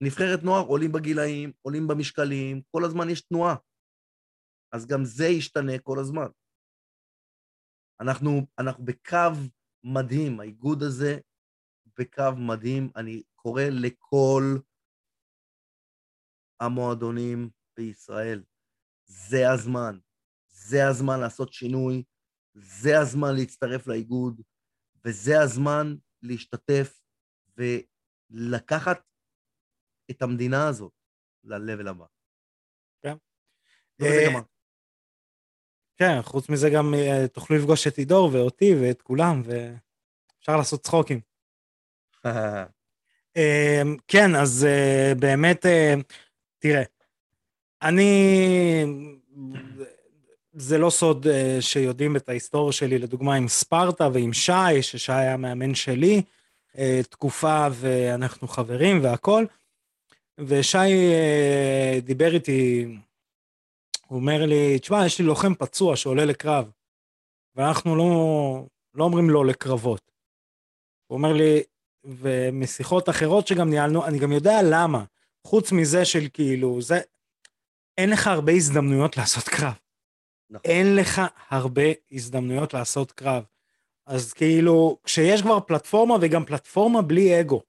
[0.00, 3.54] נבחרת נוער עולים בגילאים, עולים במשקלים, כל הזמן יש תנועה.
[4.72, 6.26] אז גם זה ישתנה כל הזמן.
[8.00, 9.32] אנחנו, אנחנו בקו
[9.84, 11.18] מדהים, האיגוד הזה
[11.98, 12.90] בקו מדהים.
[12.96, 14.42] אני קורא לכל
[16.60, 18.42] המועדונים בישראל,
[19.06, 19.98] זה הזמן.
[20.48, 22.04] זה הזמן לעשות שינוי,
[22.54, 24.40] זה הזמן להצטרף לאיגוד,
[25.04, 27.00] וזה הזמן להשתתף
[27.56, 29.02] ולקחת
[30.10, 30.92] את המדינה הזאת
[31.44, 32.04] ל-level הבא.
[33.02, 33.16] כן.
[33.98, 34.40] לא, אה.
[35.96, 41.20] כן, חוץ מזה גם אה, תוכלו לפגוש את עידור ואותי ואת כולם, ואפשר לעשות צחוקים.
[43.36, 44.66] אה, כן, אז
[45.18, 45.94] באמת, אה,
[46.58, 46.82] תראה,
[47.82, 48.84] אני,
[50.54, 55.36] זה לא סוד אה, שיודעים את ההיסטוריה שלי, לדוגמה עם ספרטה ועם שי, ששי היה
[55.36, 56.22] מאמן שלי,
[56.78, 59.44] אה, תקופה ואנחנו חברים והכל,
[60.38, 62.86] ושי אה, דיבר איתי,
[64.06, 66.70] הוא אומר לי, תשמע, יש לי לוחם פצוע שעולה לקרב,
[67.56, 70.10] ואנחנו לא, לא אומרים לא לקרבות.
[71.06, 71.62] הוא אומר לי,
[72.04, 75.04] ומשיחות אחרות שגם ניהלנו, אני גם יודע למה.
[75.46, 77.00] חוץ מזה של כאילו, זה,
[77.98, 79.83] אין לך הרבה הזדמנויות לעשות קרב.
[80.50, 80.70] נכון.
[80.70, 83.44] אין לך הרבה הזדמנויות לעשות קרב.
[84.06, 87.62] אז כאילו, כשיש כבר פלטפורמה, וגם פלטפורמה בלי אגו.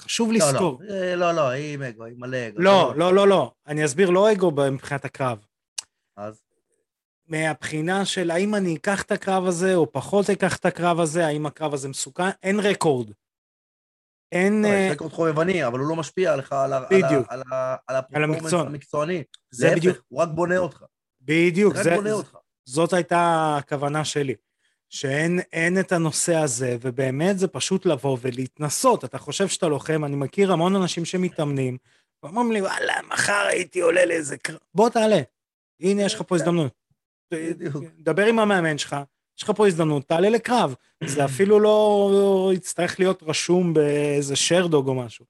[0.00, 0.80] חשוב לא, לזכור.
[0.80, 2.60] לא, אה, לא, לא, היא עם אגו, היא מלא אגו.
[2.60, 3.52] לא, לא, לא, לא.
[3.66, 5.44] אני אסביר, לא אגו מבחינת הקרב.
[6.16, 6.42] אז
[7.26, 11.46] מהבחינה של האם אני אקח את הקרב הזה, או פחות אקח את הקרב הזה, האם
[11.46, 13.10] הקרב הזה מסוכן, אין רקורד.
[14.32, 14.62] אין...
[14.62, 16.84] לא, אה, יש רקורד חובבני, אבל הוא לא משפיע לך על על.
[17.30, 18.66] על על המקצוען.
[18.66, 19.22] המקצועני.
[19.50, 20.84] זה להפך, בדיוק, הוא רק בונה אותך.
[21.28, 22.36] בדיוק, זה, אותך.
[22.64, 24.34] זאת הייתה הכוונה שלי.
[24.90, 29.04] שאין אין את הנושא הזה, ובאמת זה פשוט לבוא ולהתנסות.
[29.04, 31.78] אתה חושב שאתה לוחם, אני מכיר המון אנשים שמתאמנים,
[32.22, 35.20] ואומרים לי, וואלה, מחר הייתי עולה לאיזה קרב, בוא תעלה.
[35.80, 36.72] הנה, יש לך פה הזדמנות.
[37.34, 37.76] בדיוק.
[37.98, 38.96] דבר עם המאמן שלך,
[39.38, 40.74] יש לך פה הזדמנות, תעלה לקרב.
[41.14, 45.24] זה אפילו לא יצטרך להיות רשום באיזה שרדוג או משהו.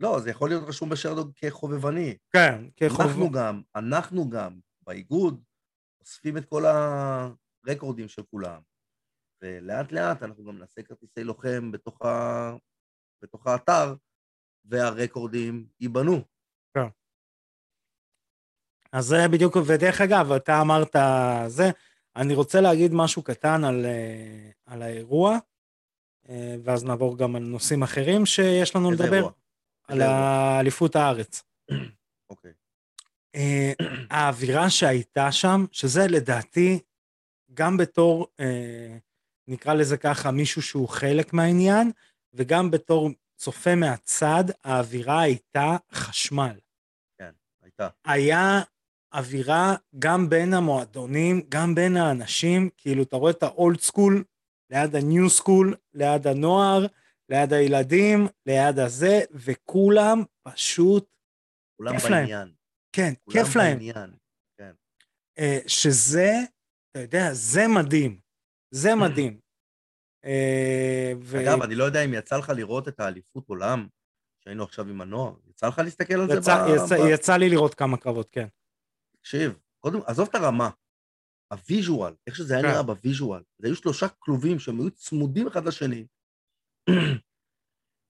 [0.00, 2.16] לא, זה יכול להיות רשום בשרדוג כחובבני.
[2.32, 3.00] כן, כחוב...
[3.00, 4.50] אנחנו גם, אנחנו גם,
[4.88, 5.44] באיגוד,
[6.00, 8.60] אוספים את כל הרקורדים של כולם.
[9.42, 12.50] ולאט לאט אנחנו גם נעשה כרטיסי לוחם בתוך, ה...
[13.22, 13.94] בתוך האתר,
[14.64, 16.20] והרקורדים ייבנו.
[18.92, 20.96] אז זה בדיוק, ודרך אגב, אתה אמרת
[21.46, 21.64] זה,
[22.16, 25.38] אני רוצה להגיד משהו קטן על, אה, על האירוע,
[26.28, 29.32] אה, ואז נעבור גם על נושאים אחרים שיש לנו לדבר, אירוע?
[29.88, 30.02] על?
[30.60, 31.42] אליפות הארץ.
[32.30, 32.52] אוקיי.
[33.38, 33.72] אה,
[34.10, 36.78] האווירה שהייתה שם, שזה לדעתי,
[37.54, 38.96] גם בתור, אה,
[39.48, 41.90] נקרא לזה ככה, מישהו שהוא חלק מהעניין,
[42.34, 46.58] וגם בתור צופה מהצד, האווירה הייתה חשמל.
[47.62, 47.88] הייתה.
[48.04, 48.60] היה
[49.12, 54.24] אווירה גם בין המועדונים, גם בין האנשים, כאילו אתה רואה את ה old school
[54.70, 56.86] ליד ה new school, ליד הנוער,
[57.28, 61.06] ליד הילדים, ליד הזה, וכולם פשוט,
[61.76, 62.57] כולם להם.
[62.92, 63.78] כן, כיף להם.
[63.78, 64.14] בעניין.
[65.38, 66.30] אה, שזה,
[66.90, 68.20] אתה יודע, זה מדהים.
[68.74, 69.40] זה מדהים.
[70.24, 73.88] אה, ו- אגב, אני לא יודע אם יצא לך לראות את האליפות עולם,
[74.44, 75.34] שהיינו עכשיו עם הנוער.
[75.50, 76.34] יצא לך להסתכל על זה?
[76.38, 78.46] יצא, ב- יצא, ב- יצא לי לראות כמה קרבות, כן.
[79.16, 80.70] תקשיב, קודם, עזוב את הרמה.
[81.52, 82.68] ה visual, איך שזה היה כן.
[82.68, 83.42] נראה ב visual.
[83.58, 86.06] זה היו שלושה כלובים שהם היו צמודים אחד לשני.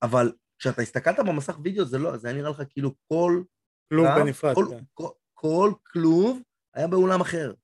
[0.06, 3.42] אבל כשאתה הסתכלת במסך וידאו, זה לא, זה היה נראה לך כאילו כל
[3.88, 4.84] כלום קרב, בנפרד, כל, כן.
[4.94, 6.42] כל, כל כלוב
[6.74, 7.54] היה באולם אחר.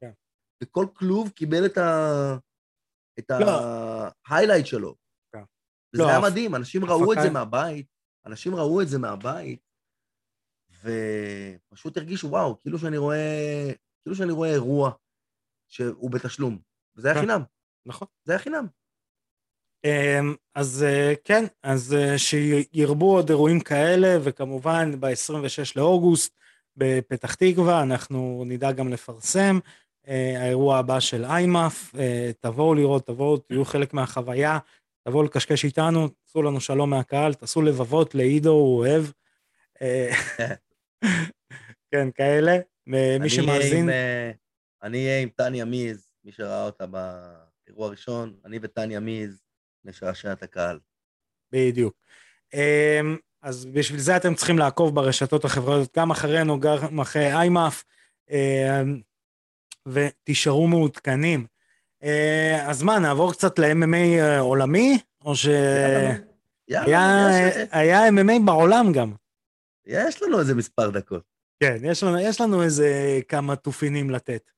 [0.00, 0.10] כן.
[0.62, 1.90] וכל כלוב קיבל את ה...
[3.18, 3.46] את לא.
[4.26, 4.96] ההיילייט שלו.
[5.32, 5.42] כן.
[5.94, 7.86] וזה לא, היה מדהים, אנשים ראו את הפקה- זה מהבית,
[8.26, 9.60] אנשים ראו את זה מהבית,
[10.72, 14.90] ופשוט הרגישו, וואו, כאילו שאני רואה, כאילו שאני רואה אירוע
[15.68, 16.58] שהוא בתשלום.
[16.96, 17.20] וזה היה כן.
[17.20, 17.40] חינם,
[17.86, 18.08] נכון.
[18.24, 18.66] זה היה חינם.
[19.84, 26.36] אמ, אז אה, כן, אז אה, שירבו עוד אירועים כאלה, וכמובן ב-26 לאוגוסט
[26.76, 29.58] בפתח תקווה, אנחנו נדע גם לפרסם.
[30.08, 31.94] אה, האירוע הבא של איימאף,
[32.40, 34.58] תבואו לראות, תבואו, תהיו חלק מהחוויה,
[35.08, 39.04] תבואו לקשקש איתנו, תעשו לנו שלום מהקהל, תעשו לבבות לעידו, הוא אוהב.
[41.90, 42.58] כן, כאלה.
[43.20, 43.90] מי שמאזין,
[44.82, 49.45] אני אהיה עם טניה מיז, מי שראה אותה באירוע הראשון, אני וטניה מיז
[49.86, 50.78] נשעשע את הקהל.
[51.52, 51.94] בדיוק.
[52.54, 57.84] אמ, אז בשביל זה אתם צריכים לעקוב ברשתות החברתיות, גם אחרינו, גם אחרי איימאף,
[58.30, 59.00] אמ,
[59.86, 61.46] ותישארו מעודכנים.
[62.02, 64.98] אה, אז מה, נעבור קצת ל-MMA אה, עולמי?
[65.24, 66.16] או שהיה
[66.68, 69.12] יאללה, יש, היה MMA בעולם גם.
[69.86, 71.22] יש לנו איזה מספר דקות.
[71.60, 74.50] כן, יש לנו, יש לנו איזה כמה תופינים לתת.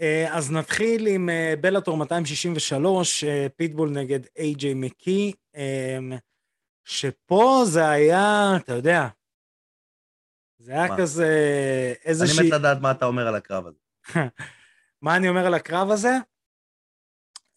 [0.00, 5.32] אה, אז נתחיל עם אה, בלאטור 263, אה, פיטבול נגד איי-ג'יי מקי,
[6.84, 9.08] שפה זה היה, אתה יודע,
[10.58, 10.98] זה היה מה?
[10.98, 12.46] כזה אני איזושהי...
[12.46, 13.78] מת לדעת מה אתה אומר על הקרב הזה.
[15.02, 16.12] מה אני אומר על הקרב הזה?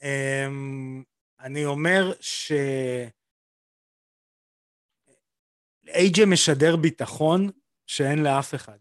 [0.04, 1.04] אמ,
[1.40, 2.52] אני אומר ש...
[5.88, 7.50] איי-ג'יי משדר ביטחון
[7.88, 8.78] שאין לאף אחד.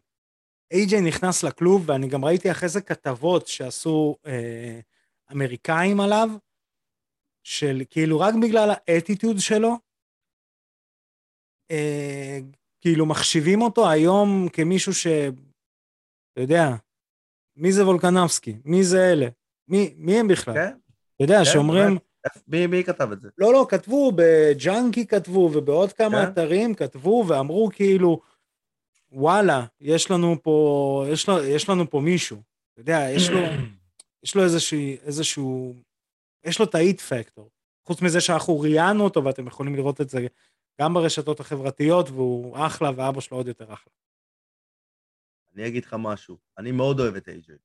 [0.70, 4.80] איי-ג'יי נכנס לכלוב, ואני גם ראיתי אחרי זה כתבות שעשו אה,
[5.32, 6.28] אמריקאים עליו,
[7.42, 9.76] של כאילו רק בגלל האטיטוד שלו,
[11.70, 12.38] אה,
[12.80, 15.06] כאילו מחשיבים אותו היום כמישהו ש...
[16.32, 16.68] אתה יודע,
[17.56, 18.56] מי זה וולקנבסקי?
[18.64, 19.26] מי זה אלה?
[19.68, 20.54] מי, מי הם בכלל?
[20.54, 20.76] כן?
[21.14, 21.98] אתה יודע, כן, שאומרים.
[22.48, 23.28] מי, מי כתב את זה?
[23.38, 26.32] לא, לא, כתבו, בג'אנקי כתבו, ובעוד כמה כן?
[26.32, 28.20] אתרים כתבו, ואמרו כאילו,
[29.12, 32.42] וואלה, יש לנו פה, יש, לו, יש לנו פה מישהו.
[32.72, 33.38] אתה יודע, יש לו,
[34.24, 35.74] יש לו איזשהו, איזשהו,
[36.44, 37.50] יש לו את האיט פקטור.
[37.86, 40.18] חוץ מזה שאנחנו ראיינו אותו, ואתם יכולים לראות את זה
[40.80, 43.92] גם ברשתות החברתיות, והוא אחלה, ואבא שלו עוד יותר אחלה.
[45.54, 47.58] אני אגיד לך משהו, אני מאוד אוהב את איי-ג'יי.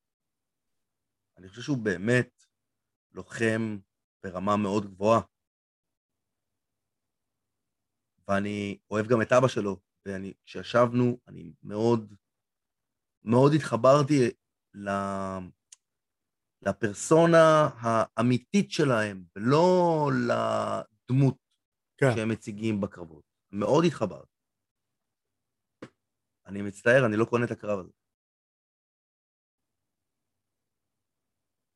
[1.37, 2.45] אני חושב שהוא באמת
[3.11, 3.77] לוחם
[4.23, 5.21] ברמה מאוד גבוהה.
[8.27, 12.13] ואני אוהב גם את אבא שלו, ואני, כשישבנו, אני מאוד,
[13.23, 14.29] מאוד התחברתי
[14.73, 14.89] ל...
[16.67, 21.37] לפרסונה האמיתית שלהם, ולא לדמות
[21.97, 22.05] כן.
[22.15, 23.23] שהם מציגים בקרבות.
[23.51, 24.31] מאוד התחברתי.
[26.45, 27.91] אני מצטער, אני לא קונה את הקרב הזה.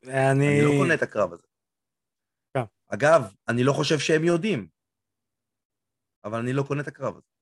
[0.04, 0.45] אני...
[0.47, 1.47] אני לא קונה את הקרב הזה.
[2.54, 2.66] כן.
[2.88, 4.70] אגב, אני לא חושב שהם יודעים,
[6.24, 7.35] אבל אני לא קונה את הקרב הזה.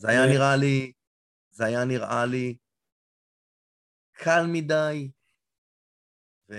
[0.00, 0.92] זה היה נראה לי,
[1.50, 2.56] זה היה נראה לי
[4.12, 5.10] קל מדי,
[6.48, 6.58] ויש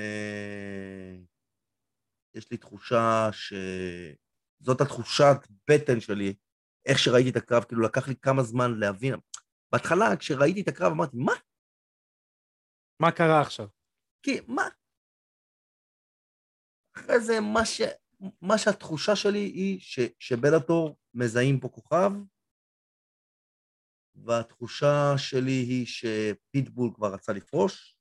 [2.51, 3.53] לי תחושה ש...
[4.59, 5.37] זאת התחושת
[5.69, 6.35] בטן שלי
[6.85, 9.15] איך שראיתי את הקרב, כאילו לקח לי כמה זמן להבין.
[9.71, 11.33] בהתחלה, כשראיתי את הקרב, אמרתי, מה?
[12.99, 13.67] מה קרה עכשיו?
[14.23, 14.69] כי, מה?
[16.97, 17.81] אחרי זה, מה, ש...
[18.41, 19.99] מה שהתחושה שלי היא ש...
[20.19, 22.11] שבלאטור מזהים פה כוכב,
[24.25, 27.97] והתחושה שלי היא שפיטבול כבר רצה לפרוש,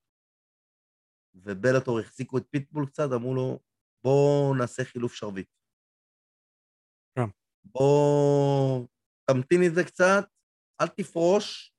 [1.34, 3.60] ובלאטור החזיקו את פיטבול קצת, אמרו לו,
[4.04, 5.48] בואו נעשה חילוף שרביט.
[7.14, 7.30] כן.
[7.64, 8.86] בואו
[9.30, 10.24] תמתין את זה קצת,
[10.80, 11.74] אל תפרוש,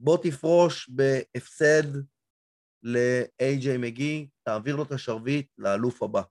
[0.00, 1.96] בוא תפרוש בהפסד
[2.82, 6.22] ל-AJ מגי, תעביר לו את השרביט לאלוף הבא.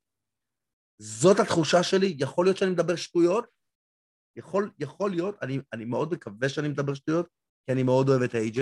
[1.02, 3.59] זאת התחושה שלי, יכול להיות שאני מדבר שטויות,
[4.36, 7.28] יכול, יכול להיות, אני, אני מאוד מקווה שאני מדבר שטויות,
[7.66, 8.60] כי אני מאוד אוהב את ה-AJ.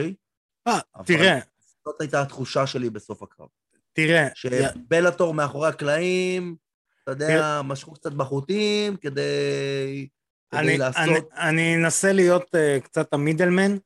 [0.67, 1.39] אה, תראה.
[1.85, 3.47] זאת הייתה התחושה שלי בסוף הקרב.
[3.93, 4.27] תראה.
[4.35, 6.55] שבלאטור מאחורי הקלעים,
[7.03, 10.07] אתה יודע, משכו קצת בחוטים כדי,
[10.49, 11.03] כדי אני, לעשות...
[11.03, 13.77] אני, אני אנסה להיות אה, קצת ה middleman.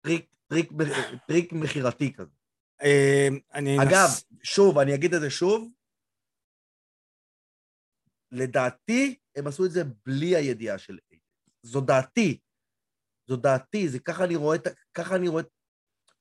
[0.00, 0.70] טריק, טריק,
[1.28, 2.30] טריק מכירתי כזה.
[2.82, 4.24] אה, אני אגב, נס...
[4.42, 5.70] שוב, אני אגיד את זה שוב,
[8.32, 10.98] לדעתי, הם עשו את זה בלי הידיעה של.
[11.66, 12.40] זו דעתי.
[13.28, 14.58] זו דעתי, זה ככה אני רואה.
[14.94, 15.42] ככה אני רואה.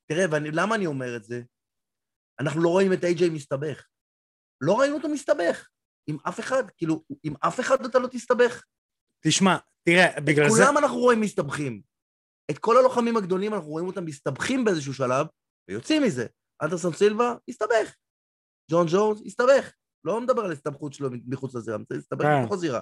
[0.06, 1.42] תראה, ולמה אני אומר את זה?
[2.40, 3.88] אנחנו לא רואים את איי-ג'יי מסתבך.
[4.62, 5.68] לא ראינו אותו מסתבך.
[6.08, 8.64] עם אף אחד, כאילו, עם אף אחד אתה לא תסתבך.
[9.26, 10.58] תשמע, תראה, בגלל את זה...
[10.58, 11.82] את כולם אנחנו רואים מסתבכים.
[12.52, 15.28] את כל הלוחמים הגדולים אנחנו רואים אותם מסתבכים באיזשהו שלב,
[15.70, 16.26] ויוצאים מזה.
[16.62, 17.96] אנדרסון סילבה, הסתבך.
[18.72, 19.74] ג'ון ג'ורס, הסתבך.
[20.04, 22.42] לא מדבר על הסתבכות שלו מחוץ לזירה, הסתבך כן.
[22.42, 22.82] בתוך הזירה.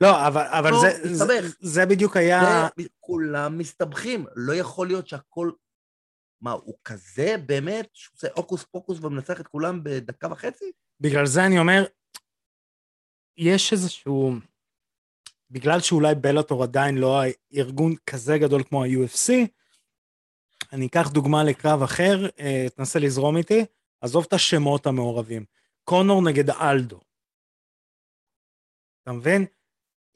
[0.00, 1.56] לא, אבל, אבל לא, זה, זה, מסתבך.
[1.60, 2.68] זה בדיוק היה...
[2.78, 4.26] זה, כולם מסתבכים.
[4.36, 5.50] לא יכול להיות שהכל...
[6.40, 10.72] מה, הוא כזה באמת, שהוא עושה הוקוס פוקוס ומנצח את כולם בדקה וחצי?
[11.00, 11.84] בגלל זה אני אומר,
[13.36, 14.32] יש איזשהו...
[15.50, 17.22] בגלל שאולי בלאטור עדיין לא
[17.54, 19.32] ארגון כזה גדול כמו ה-UFC,
[20.72, 23.64] אני אקח דוגמה לקרב אחר, אה, תנסה לזרום איתי,
[24.00, 25.44] עזוב את השמות המעורבים.
[25.84, 27.00] קונור נגד אלדו.
[29.02, 29.46] אתה מבין?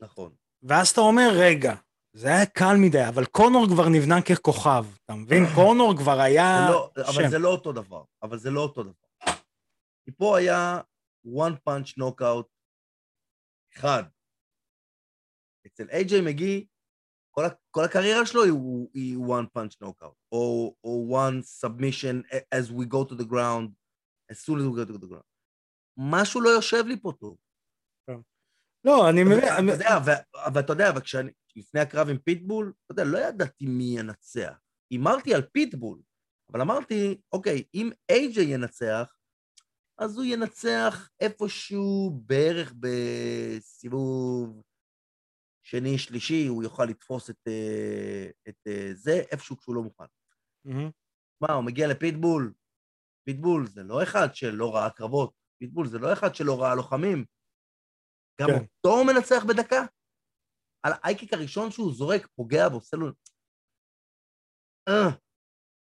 [0.01, 0.34] נכון.
[0.62, 1.74] ואז אתה אומר, רגע,
[2.12, 5.42] זה היה קל מדי, אבל קונור כבר נבנה ככוכב, אתה מבין?
[5.57, 6.66] קונור כבר היה...
[6.66, 7.30] זה לא, אבל.
[7.30, 9.07] זה לא אותו דבר, אבל זה לא אותו דבר.
[10.05, 10.80] כי פה היה
[11.26, 12.47] one punch knockout
[13.76, 14.03] אחד.
[15.66, 16.66] אצל איי-ג'יי מגי,
[17.30, 18.53] כל, כל הקריירה שלו היא,
[18.94, 23.68] היא one punch knockout, או, או one submission as we go to the ground,
[24.32, 25.26] as soon as we go to the ground.
[25.97, 27.36] משהו לא יושב לי פה טוב.
[28.87, 29.39] לא, אני מבין...
[29.39, 33.66] אתה יודע, ו- אבל אתה יודע, וכשאני, לפני הקרב עם פיטבול, אתה יודע, לא ידעתי
[33.66, 34.59] מי ינצח.
[34.91, 36.01] הימרתי על פיטבול,
[36.53, 39.16] אבל אמרתי, אוקיי, אם איי-ג'יי ינצח,
[39.99, 44.62] אז הוא ינצח איפשהו בערך בסיבוב
[45.62, 50.05] שני, שלישי, הוא יוכל לתפוס את, אה, את אה, זה איפשהו כשהוא לא מוכן.
[50.64, 50.91] מהמם.
[51.41, 52.53] מה, הוא מגיע לפיטבול?
[53.24, 57.24] פיטבול זה לא אחד שלא ראה קרבות, פיטבול זה לא אחד שלא ראה לוחמים.
[58.41, 58.55] גם כן.
[58.55, 59.84] אותו הוא מנצח בדקה?
[60.82, 63.07] על ה high kick הראשון שהוא זורק, פוגע ועושה לו...
[64.89, 65.11] אה,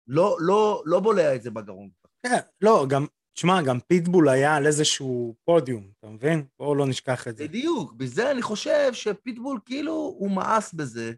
[0.07, 1.89] לא, לא, לא בולע את זה בגרון.
[2.23, 6.47] כן, לא, גם, תשמע, גם פיטבול היה על איזשהו פודיום, אתה מבין?
[6.59, 7.47] בואו לא נשכח את זה.
[7.47, 11.13] בדיוק, בזה אני חושב שפיטבול כאילו הוא מאס בזה,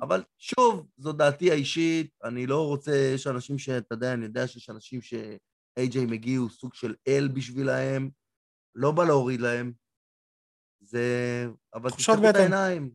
[0.00, 4.70] אבל שוב, זו דעתי האישית, אני לא רוצה, יש אנשים שאתה יודע, אני יודע שיש
[4.70, 8.10] אנשים ש-AJ מגיע הוא סוג של אל בשבילהם,
[8.74, 9.72] לא בא להוריד להם,
[10.88, 11.46] זה...
[11.74, 12.36] אבל תפתחו את.
[12.36, 12.90] העיניים,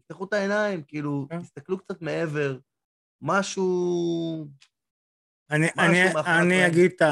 [0.00, 1.42] תפתחו את העיניים, כאילו, כן.
[1.42, 2.58] תסתכלו קצת מעבר,
[3.22, 4.46] משהו...
[5.50, 6.66] אני, משהו אני, אני.
[6.66, 7.02] אגיד את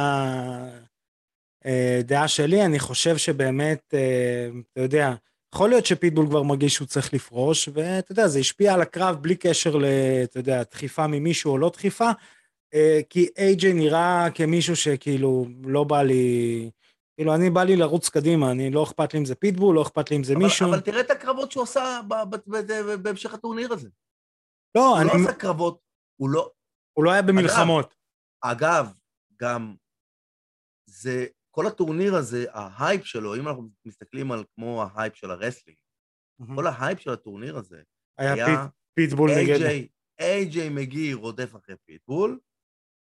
[1.64, 5.14] הדעה שלי, אני חושב שבאמת, אה, אתה יודע,
[5.54, 9.36] יכול להיות שפיטבול כבר מרגיש שהוא צריך לפרוש, ואתה יודע, זה השפיע על הקרב בלי
[9.36, 9.84] קשר ל,
[10.22, 12.10] אתה יודע, דחיפה ממישהו או לא דחיפה,
[12.74, 16.70] אה, כי איי-ג'יי נראה כמישהו שכאילו לא בא לי,
[17.16, 20.10] כאילו אני בא לי לרוץ קדימה, אני לא אכפת לי אם זה פיטבול, לא אכפת
[20.10, 20.68] לי אם זה אבל, מישהו.
[20.68, 22.00] אבל תראה את הקרבות שהוא עשה
[23.02, 23.88] בהמשך הטורניר הזה.
[24.74, 25.80] לא, הוא אני, לא עשה קרבות,
[26.16, 26.50] הוא לא...
[26.92, 27.94] הוא לא היה במלחמות.
[28.40, 28.98] אגב,
[29.40, 29.74] גם
[30.86, 35.78] זה, כל הטורניר הזה, ההייפ שלו, אם אנחנו מסתכלים על כמו ההייפ של ה wrestling,
[36.54, 37.82] כל ההייפ של הטורניר הזה,
[38.18, 38.58] היה היה פיט,
[38.94, 39.48] פיטבול נגד...
[39.48, 39.88] איי-ג'יי,
[40.18, 42.38] איי-ג'יי מגי רודף אחרי פיטבול,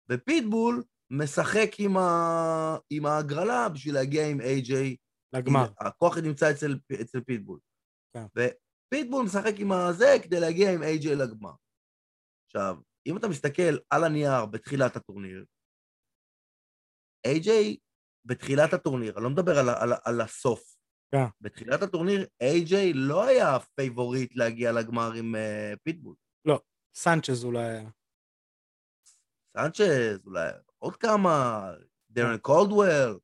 [0.09, 0.83] ופיטבול
[1.13, 2.77] משחק עם, ה...
[2.91, 4.97] עם ההגרלה בשביל להגיע עם איי-ג'יי.
[5.33, 5.67] לגמר.
[5.81, 7.59] הכוח נמצא אצל, אצל פיטבול.
[8.15, 8.25] כן.
[8.37, 11.53] ופיטבול משחק עם הזה כדי להגיע עם איי-ג'יי לגמר.
[12.47, 15.45] עכשיו, אם אתה מסתכל על הנייר בתחילת הטורניר,
[17.27, 17.77] איי-ג'יי
[18.25, 20.77] בתחילת הטורניר, אני לא מדבר על, על, על הסוף,
[21.15, 21.25] כן.
[21.41, 26.15] בתחילת הטורניר, איי-ג'יי לא היה פייבוריט להגיע לגמר עם אה, פיטבול.
[26.95, 27.91] סנצ'ז אולי היה.
[29.57, 30.51] סנצ'ז, אולי
[30.83, 31.61] עוד כמה,
[32.11, 33.19] דרן קולדוול.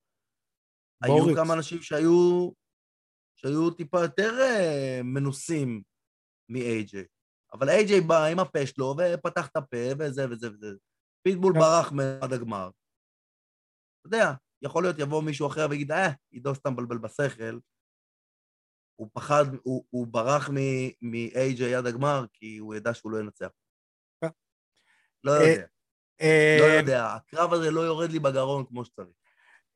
[1.03, 1.37] היו.
[1.37, 2.51] כמה אנשים שהיו,
[3.37, 5.83] שהיו טיפה יותר אה, מנוסים
[6.49, 6.97] מ-AJ.
[7.53, 10.77] אבל AJ בא עם הפה שלו ופתח את הפה וזה וזה וזה.
[11.23, 11.59] פיטבול כן.
[11.59, 12.71] ברח מעד הגמר.
[14.01, 14.33] אתה יודע,
[14.63, 17.59] יכול להיות יבוא מישהו אחר ויגיד, אה, עידו סתם מבלבל בשכל.
[18.97, 20.51] הוא פחד, הוא, הוא ברח
[21.03, 23.51] מ-AJ עד הגמר כי הוא ידע שהוא לא ינצח.
[24.21, 24.29] כן.
[25.25, 25.67] לא אה, יודע,
[26.61, 27.07] לא יודע.
[27.07, 29.09] הקרב הזה לא יורד לי בגרון כמו שצריך.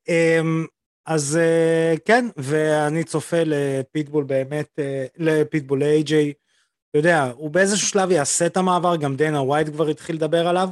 [0.09, 0.67] אמ,
[1.07, 6.13] אז אה, כן, ואני צופה לפיטבול באמת, אה, לפיטבול ל-AJ.
[6.91, 10.69] אתה יודע, הוא באיזשהו שלב יעשה את המעבר, גם דנה ווייט כבר התחיל לדבר עליו?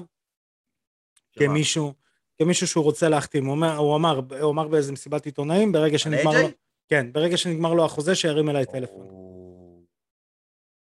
[1.33, 1.95] כמישהו,
[2.39, 3.45] כמישהו שהוא רוצה להחתים.
[3.45, 6.43] הוא, אומר, הוא, אמר, הוא אמר באיזה מסיבת עיתונאים, ברגע שנגמר?
[6.43, 6.49] לו,
[6.89, 9.09] כן, ברגע שנגמר לו החוזה, שירים אליי טלפון.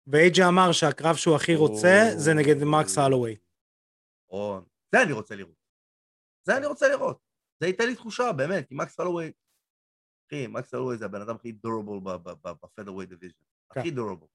[0.07, 3.35] ואייג'י אמר שהקרב שהוא הכי רוצה זה נגד מקס הלווי.
[4.29, 4.59] או...
[4.95, 5.55] זה אני רוצה לראות.
[6.47, 7.19] זה אני רוצה לראות.
[7.59, 9.31] זה ייתן לי תחושה, באמת, כי מקס הלווי...
[10.27, 12.13] אחי, מקס הלווי זה הבן אדם הכי דורבל
[12.43, 13.43] ב featherweight division.
[13.71, 14.27] הכי durable.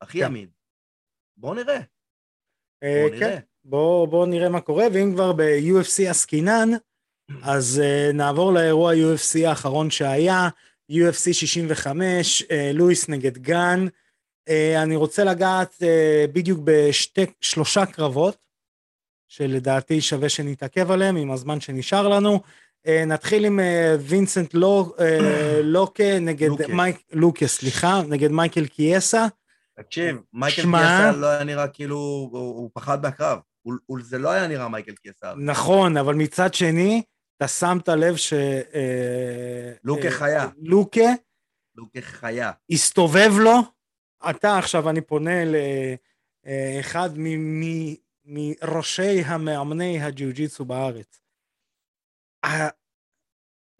[0.00, 0.24] הכי כן.
[0.26, 0.48] אמין.
[1.36, 1.80] בואו נראה.
[2.82, 3.38] אה, בואו כן, נראה.
[3.64, 6.68] בואו בוא נראה מה קורה, ואם כבר ב-UFC עסקינן,
[7.52, 10.48] אז אה, נעבור לאירוע UFC האחרון שהיה,
[10.92, 13.86] UFC 65, אה, לואיס נגד גן.
[14.82, 15.76] אני רוצה לגעת
[16.32, 18.45] בדיוק בשלושה קרבות,
[19.28, 22.40] שלדעתי שווה שנתעכב עליהם עם הזמן שנשאר לנו.
[22.86, 24.58] Uh, נתחיל עם uh, וינסנט uh,
[25.62, 26.66] לוקה נגד לוקה.
[26.68, 29.26] מייק, לוקה, סליחה, נגד מייקל קיאסה.
[29.80, 31.96] תקשיב, מייקל קיאסה לא היה נראה כאילו...
[32.32, 33.38] הוא פחד מהקרב.
[34.00, 35.34] זה לא היה נראה מייקל קיאסה.
[35.36, 37.02] נכון, אבל מצד שני,
[37.36, 38.32] אתה שמת לב ש...
[38.32, 40.48] אה, לוקה אה, חיה.
[40.62, 41.10] לוקה
[41.78, 42.50] הוא כחיה.
[42.70, 43.56] הסתובב לו,
[44.30, 45.30] אתה עכשיו, אני פונה
[46.76, 47.10] לאחד
[48.26, 51.20] מראשי המאמני הג'יוג'יצו בארץ.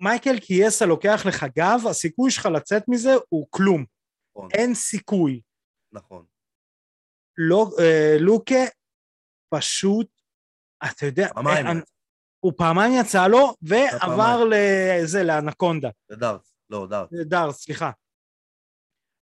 [0.01, 3.85] מייקל קיאסה לוקח לך גב, הסיכוי שלך לצאת מזה הוא כלום.
[4.37, 5.41] נכון, אין סיכוי.
[5.93, 6.27] נכון.
[7.39, 8.65] לא, אה, לוקה
[9.55, 10.09] פשוט,
[10.85, 11.67] אתה יודע, פעמיים.
[11.67, 11.73] אה,
[12.41, 14.51] הוא פעמיים יצא לו, ועבר פעמיים.
[14.51, 15.89] לזה, לאנקונדה.
[16.09, 16.57] זה דארס.
[16.71, 17.11] לא, דארס.
[17.29, 17.91] דארס, סליחה.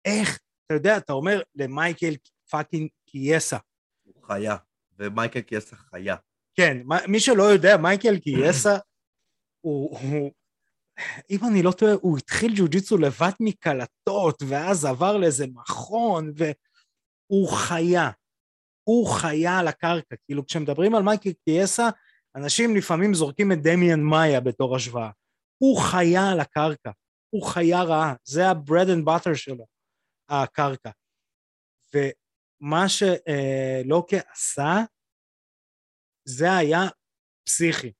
[0.05, 2.15] איך, אתה יודע, אתה אומר למייקל
[2.51, 3.59] fucking קיאסה.
[4.03, 4.57] הוא חיה.
[4.99, 6.16] ומייקל קיאסה חיה.
[6.55, 6.78] כן,
[7.09, 8.76] מי שלא יודע, מייקל קיאסה,
[9.64, 10.32] הוא, הוא,
[11.30, 18.11] אם אני לא טועה, הוא התחיל ג'ו-ג'יצו לבד מקלטות, ואז עבר לאיזה מכון, והוא חיה.
[18.84, 20.16] הוא חיה על הקרקע.
[20.24, 21.88] כאילו, כשמדברים על מייקל קיאסה,
[22.36, 25.11] אנשים לפעמים זורקים את דמיאן מאיה בתור השוואה.
[25.59, 26.90] הוא חיה על הקרקע.
[27.30, 28.14] הוא חיה רעה.
[28.24, 29.66] זה ה-bread and butter שלו,
[30.28, 30.90] הקרקע.
[32.63, 34.75] ומה שלוקה עשה,
[36.25, 36.81] זה היה
[37.47, 37.93] פסיכי.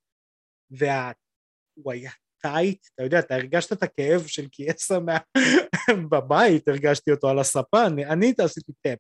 [0.71, 2.11] והוא היה
[2.43, 5.19] טייט, אתה יודע, אתה הרגשת את הכאב של קיאסה מה...
[6.11, 8.99] בבית, הרגשתי אותו על הספה, אני, אני עשיתי טאפ.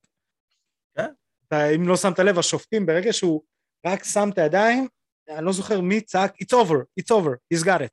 [0.96, 1.12] כן.
[1.48, 3.42] אתה, אם לא שמת לב, השופטים, ברגע שהוא
[3.86, 4.88] רק שם את הידיים,
[5.28, 7.92] אני לא זוכר מי צעק, it's over, it's over, he's got it.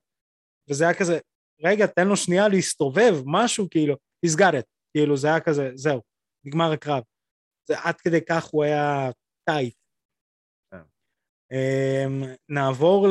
[0.70, 1.20] וזה היה כזה,
[1.64, 3.96] רגע, תן לו שנייה להסתובב, משהו כאילו,
[4.26, 4.66] he's got it.
[4.94, 6.02] כאילו, זה היה כזה, זהו,
[6.46, 7.04] נגמר הקרב.
[7.76, 9.10] עד כדי כך הוא היה
[9.50, 9.78] טייט.
[10.72, 10.84] כן.
[11.52, 13.08] אמ, נעבור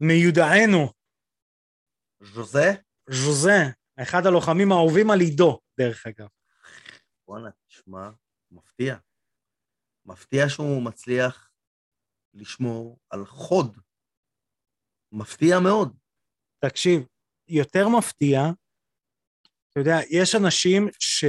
[0.00, 0.92] למיודענו,
[2.22, 2.68] ז'וזה?
[3.10, 3.62] ז'וזה,
[4.02, 6.28] אחד הלוחמים האהובים על עידו, דרך אגב.
[7.28, 8.10] וואלה, תשמע,
[8.50, 8.96] מפתיע.
[10.06, 11.50] מפתיע שהוא מצליח
[12.34, 13.78] לשמור על חוד.
[15.12, 15.96] מפתיע מאוד.
[16.64, 17.06] תקשיב,
[17.48, 18.40] יותר מפתיע,
[19.70, 21.24] אתה יודע, יש אנשים ש...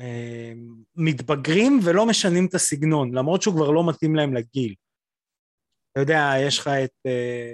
[0.00, 0.52] אה,
[0.96, 4.74] מתבגרים ולא משנים את הסגנון, למרות שהוא כבר לא מתאים להם לגיל.
[5.92, 7.52] אתה יודע, יש לך את אה,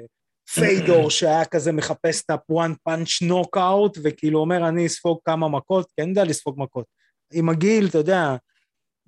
[0.55, 6.03] פיידור שהיה כזה מחפש את ה-one punch knockout, וכאילו אומר, אני אספוג כמה מכות, כי
[6.03, 6.87] אני יודע לספוג מכות.
[7.33, 8.37] עם הגיל, אתה יודע,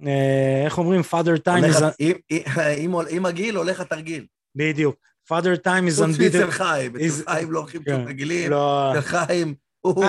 [0.06, 2.60] אה, איך אומרים, father time הולך- is...
[3.08, 4.26] עם- הגיל הולך התרגיל.
[4.54, 4.96] בדיוק.
[5.32, 6.50] father time is חוץ מאצל.
[6.50, 7.90] חיים, אצל חיים לא הולכים כן.
[7.96, 8.50] שום תרגילים.
[8.50, 8.92] לא...
[8.92, 10.04] אצל חיים, הוא...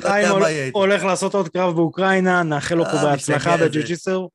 [0.00, 0.28] חיים.
[0.74, 3.68] הולך לעשות עוד קרב באוקראינה, נאחל לו פה אה, בהצלחה משתגע, זה.
[3.68, 4.30] בג'ו-ג'יסו.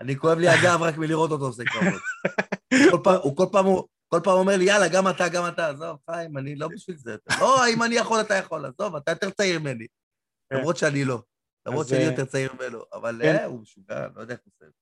[0.00, 2.00] אני כואב לי הגב רק מלראות אותו עושה קרבות.
[3.22, 5.68] הוא כל פעם הוא- כל פעם אומר לי, יאללה, גם אתה, גם אתה.
[5.68, 7.16] עזוב, חיים, אני לא בשביל זה.
[7.40, 8.64] לא, אם אני יכול, אתה יכול.
[8.66, 9.86] עזוב, אתה יותר צעיר ממני.
[10.50, 10.56] כן.
[10.58, 11.22] למרות שאני לא.
[11.66, 12.78] למרות שאני אה, יותר צעיר ממנו.
[12.92, 13.36] אבל כן.
[13.36, 14.79] אה, הוא משוגע, לא יודע איך הוא עושה את זה.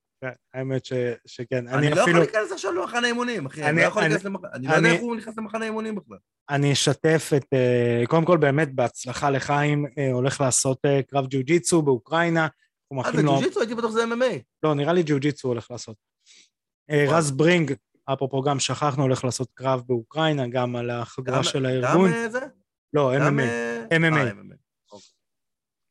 [0.54, 0.92] האמת ש-
[1.26, 1.68] שכן.
[1.68, 3.60] אני אני לא אפילו, יכול להיכנס עכשיו למחנה אימונים, אחי.
[3.62, 4.48] אני אני- לא יכול אני- להיכנס למחנה...
[4.54, 6.16] אני לא יודע אני- איך הוא נכנס למחנה אימונים בכלל.
[6.50, 11.82] אני אשתף את, אה, קודם כל באמת בהצלחה לחיים, אה, הולך לעשות אה, קרב ג'ו-ג'יצו
[11.82, 12.48] באוקראינה.
[13.04, 13.60] אה, זה ג'ו-ג'יצו?
[13.60, 14.38] הייתי בטוח שזה MMA.
[14.62, 15.96] לא, נראה לי ג'ו-ג'יצו הולך לעשות.
[17.08, 17.72] רז ברינג,
[18.12, 22.12] אפרופו גם שכחנו, הולך לעשות קרב באוקראינה, גם על החגורה גם- של גם הארגון.
[22.12, 22.40] אה, זה?
[22.92, 23.42] לא, גם, MMA.
[23.94, 24.32] MMA.
[24.32, 24.54] MMA.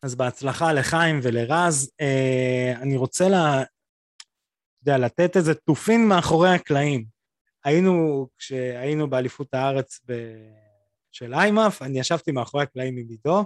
[0.03, 1.91] אז בהצלחה לחיים ולרז.
[2.81, 3.27] אני רוצה
[4.87, 7.05] יודע, לתת איזה תופין מאחורי הקלעים.
[7.63, 10.13] היינו, כשהיינו באליפות הארץ ב...
[11.11, 13.45] של איימאף, אני ישבתי מאחורי הקלעים עם עידו,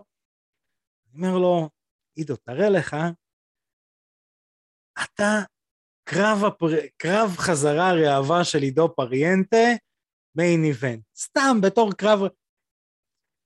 [1.13, 1.69] אני אומר לו,
[2.15, 2.95] עידו, תראה לך,
[5.03, 5.39] אתה
[6.03, 6.67] קרב, הפר...
[6.97, 9.67] קרב חזרה ראווה של עידו פריאנטה,
[10.35, 11.03] מיין איבנט.
[11.17, 12.19] סתם, בתור קרב...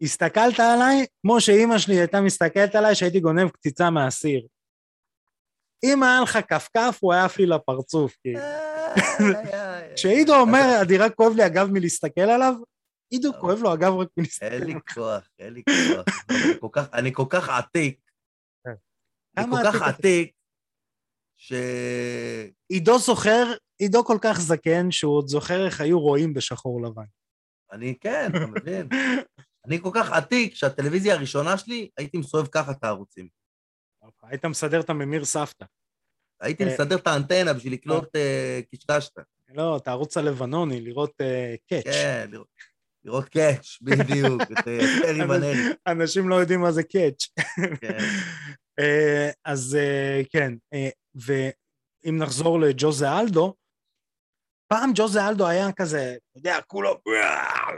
[0.01, 4.47] הסתכלת עליי כמו שאימא שלי הייתה מסתכלת עליי שהייתי גונב קציצה מהסיר.
[5.83, 8.39] אם היה לך כפכף, הוא היה עף לי לפרצוף, כאילו.
[9.95, 12.53] כשעידו אומר, רק כואב לי הגב מלהסתכל עליו,
[13.13, 14.81] עידו כואב לו הגב רק מלהסתכל אין לי עליו.
[14.93, 16.05] כוח, אין לי כוח.
[16.93, 17.99] אני כל כך- עתיק.
[19.37, 19.85] אני כל כך אתה?
[19.85, 20.31] עתיק,
[21.37, 21.53] ש...
[22.69, 23.43] עידו זוכר,
[23.79, 27.03] עידו כל כך זקן, שהוא עוד זוכר איך היו רואים בשחור לבן.
[27.71, 28.87] אני, כן, אתה מבין?
[29.67, 33.27] אני כל כך עתיק, שהטלוויזיה הראשונה שלי, הייתי מסובב ככה את הערוצים.
[34.23, 35.65] היית מסדר את הממיר סבתא.
[36.41, 36.69] הייתי אה.
[36.69, 39.11] מסדר את האנטנה בשביל לקלוט אה, קשקשת.
[39.49, 41.83] לא, את הערוץ הלבנוני, לראות אה, קאץ'.
[41.83, 42.29] כן,
[43.03, 45.73] לראות- קאץ', בדיוק, את אה, פרי ונרי.
[45.87, 47.27] אנשים לא יודעים מה זה קאץ'.
[47.81, 47.97] כן.
[48.79, 53.53] אה, אז אה, כן, אה, ואם נחזור לג'וזה אלדו,
[54.67, 57.01] פעם ג'וזה אלדו היה כזה, אתה יודע, כולו,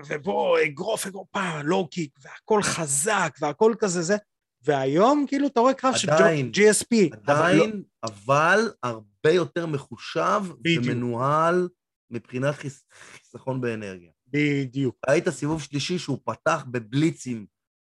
[0.07, 1.27] ופה אגרוף, אגרוף,
[1.63, 4.15] לואו קיק, והכל חזק, והכל כזה זה,
[4.61, 7.15] והיום כאילו אתה רואה קרב של עדיין, GSP.
[7.25, 10.85] אבל לא- עדיין, אבל הרבה יותר מחושב בדיוק.
[10.85, 11.69] ומנוהל
[12.11, 12.83] מבחינת חיס-
[13.13, 14.11] חיסכון באנרגיה.
[14.27, 14.95] בדיוק.
[15.09, 17.45] ראית סיבוב שלישי שהוא פתח בבליצים,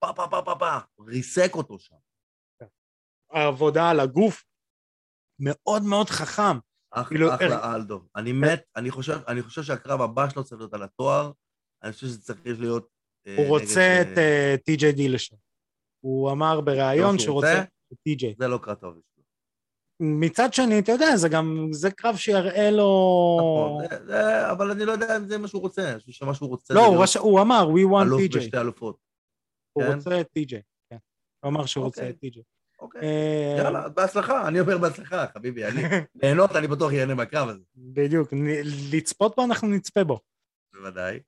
[0.04, 0.66] פה פה פה פה פה,
[1.06, 1.96] ריסק אותו שם.
[3.32, 4.44] העבודה על הגוף
[5.40, 6.58] מאוד מאוד חכם.
[6.90, 8.02] אח, כאילו, אחלה אלדו.
[8.16, 11.32] אני מת, אני חושב, אני חושב שהקרב הבא שלו צריך להיות על התואר,
[11.82, 12.88] אני חושב שזה צריך להיות...
[13.26, 15.36] אה, הוא רוצה את אה, טי.ג'יי דילשן.
[16.06, 17.52] הוא אמר בריאיון לא שהוא שהוא רוצה?
[17.58, 18.34] רוצה טי.ג'יי.
[18.38, 18.94] זה לא קרב טוב.
[20.00, 22.86] מצד שני, אתה יודע, זה גם, זה קרב שיראה לו...
[23.40, 26.34] נכון, זה- זה- אבל אני לא יודע אם זה מה שהוא רוצה, אני חושב שמה
[26.34, 27.16] שהוא רוצה לא, הוא, רש...
[27.16, 28.36] הוא אמר, we want אלוף TJ.
[28.36, 28.96] בשתי אלופות.
[29.72, 29.94] הוא כן?
[29.96, 30.56] רוצה את TJ,
[30.90, 30.96] כן.
[31.44, 32.30] הוא אמר שהוא רוצה אוקיי.
[32.30, 32.40] את TJ.
[32.80, 35.82] אוקיי, אה, יאללה, בהצלחה, אני אומר בהצלחה, חביבי, אני...
[36.22, 37.60] ליהנות, אני בטוח ייהנה מהקרב הזה.
[37.76, 38.62] בדיוק, נ-
[38.96, 40.20] לצפות בו אנחנו נצפה בו.
[40.74, 41.20] בוודאי.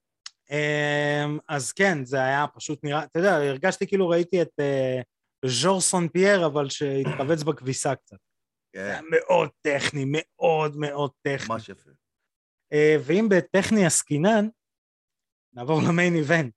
[0.51, 5.01] אמ, אז כן, זה היה פשוט נראה, אתה יודע, הרגשתי כאילו ראיתי את אה,
[5.45, 8.17] ז'ור סון פייר, אבל שהתכווץ בכביסה קצת.
[8.77, 11.49] זה כן, היה מאוד טכני, מאוד מאוד טכני.
[11.49, 11.91] ממש יפה.
[12.73, 14.49] אה, ואם בטכני עסקינן,
[15.53, 16.55] נעבור ל main event.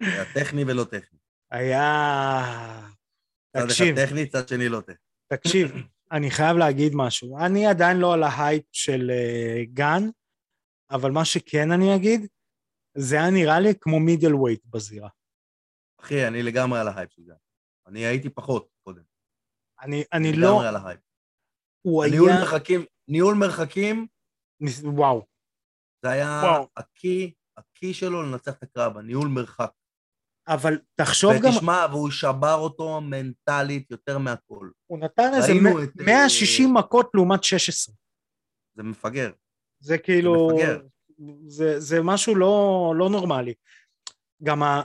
[0.00, 1.18] היה טכני ולא טכני.
[1.50, 1.82] היה...
[3.52, 4.94] צד אחד תקשיב, טכני, צד שני לא טכני.
[5.32, 5.72] תקשיב,
[6.12, 7.38] אני חייב להגיד משהו.
[7.38, 10.02] אני עדיין לא על ההייפ של אה, גן,
[10.90, 12.26] אבל מה שכן אני אגיד,
[12.96, 15.08] זה היה נראה לי כמו middleweight בזירה.
[16.00, 17.32] אחי, אני לגמרי על ההייפ של זה.
[17.86, 19.02] אני הייתי פחות קודם.
[19.82, 20.48] אני, אני לא...
[20.48, 21.00] לגמרי על ההייפ.
[21.86, 22.40] הוא ניהול היה...
[22.40, 24.06] מרחקים, ניהול מרחקים,
[24.62, 25.26] ניס- וואו.
[26.04, 26.68] זה היה וואו.
[26.76, 29.70] הקי, הקי שלו לנצח את הקרב, הניהול מרחק.
[30.48, 34.70] אבל תחשוב גם, ותשמע, והוא שבר אותו מנטלית יותר מהכל.
[34.86, 37.94] הוא נתן איזה מ- את, 160 מכות לעומת 16.
[38.76, 39.32] זה מפגר.
[39.82, 40.48] זה כאילו...
[40.54, 40.80] מפגר.
[41.46, 43.54] זה, זה משהו לא, לא נורמלי.
[44.42, 44.82] גם ה...